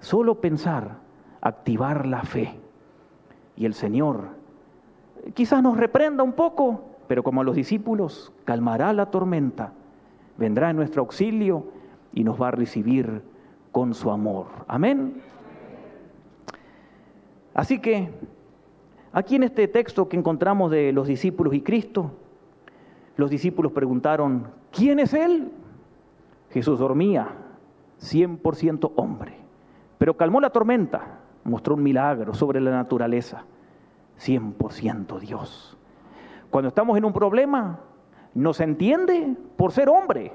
Solo 0.00 0.40
pensar 0.40 1.04
activar 1.40 2.06
la 2.06 2.22
fe. 2.22 2.54
Y 3.56 3.64
el 3.66 3.74
Señor 3.74 4.36
quizás 5.34 5.62
nos 5.62 5.76
reprenda 5.76 6.22
un 6.22 6.32
poco, 6.32 6.82
pero 7.08 7.22
como 7.22 7.40
a 7.40 7.44
los 7.44 7.56
discípulos, 7.56 8.32
calmará 8.44 8.92
la 8.92 9.10
tormenta, 9.10 9.72
vendrá 10.36 10.70
en 10.70 10.76
nuestro 10.76 11.02
auxilio 11.02 11.66
y 12.12 12.24
nos 12.24 12.40
va 12.40 12.48
a 12.48 12.52
recibir 12.52 13.22
con 13.72 13.94
su 13.94 14.10
amor. 14.10 14.46
Amén. 14.68 15.22
Así 17.54 17.78
que 17.78 18.10
aquí 19.12 19.36
en 19.36 19.44
este 19.44 19.68
texto 19.68 20.08
que 20.08 20.16
encontramos 20.16 20.70
de 20.70 20.92
los 20.92 21.08
discípulos 21.08 21.54
y 21.54 21.62
Cristo, 21.62 22.12
los 23.16 23.30
discípulos 23.30 23.72
preguntaron, 23.72 24.48
¿quién 24.70 24.98
es 24.98 25.14
Él? 25.14 25.50
Jesús 26.50 26.78
dormía, 26.78 27.28
100% 28.00 28.92
hombre, 28.96 29.36
pero 29.98 30.16
calmó 30.16 30.40
la 30.40 30.50
tormenta 30.50 31.20
mostró 31.46 31.74
un 31.74 31.82
milagro 31.82 32.34
sobre 32.34 32.60
la 32.60 32.70
naturaleza. 32.70 33.44
100% 34.20 35.18
Dios. 35.20 35.76
Cuando 36.50 36.68
estamos 36.68 36.96
en 36.96 37.04
un 37.04 37.12
problema, 37.12 37.80
no 38.34 38.52
se 38.52 38.64
entiende 38.64 39.36
por 39.56 39.72
ser 39.72 39.88
hombre, 39.88 40.32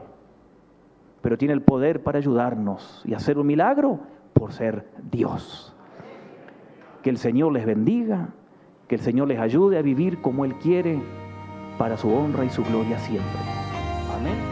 pero 1.22 1.38
tiene 1.38 1.54
el 1.54 1.62
poder 1.62 2.04
para 2.04 2.18
ayudarnos 2.18 3.02
y 3.06 3.14
hacer 3.14 3.38
un 3.38 3.48
milagro 3.48 4.00
por 4.34 4.54
ser 4.54 4.88
Dios. 5.12 5.76
Que 7.02 7.10
el 7.10 7.18
Señor 7.18 7.54
les 7.54 7.66
bendiga, 7.66 8.30
que 8.88 8.96
el 8.96 9.02
Señor 9.02 9.28
les 9.28 9.40
ayude 9.40 9.78
a 9.78 9.82
vivir 9.82 10.22
como 10.22 10.46
Él 10.46 10.56
quiere, 10.56 11.02
para 11.78 11.98
su 11.98 12.14
honra 12.14 12.46
y 12.46 12.50
su 12.50 12.64
gloria 12.64 13.00
siempre. 13.00 13.40
Amén. 14.16 14.51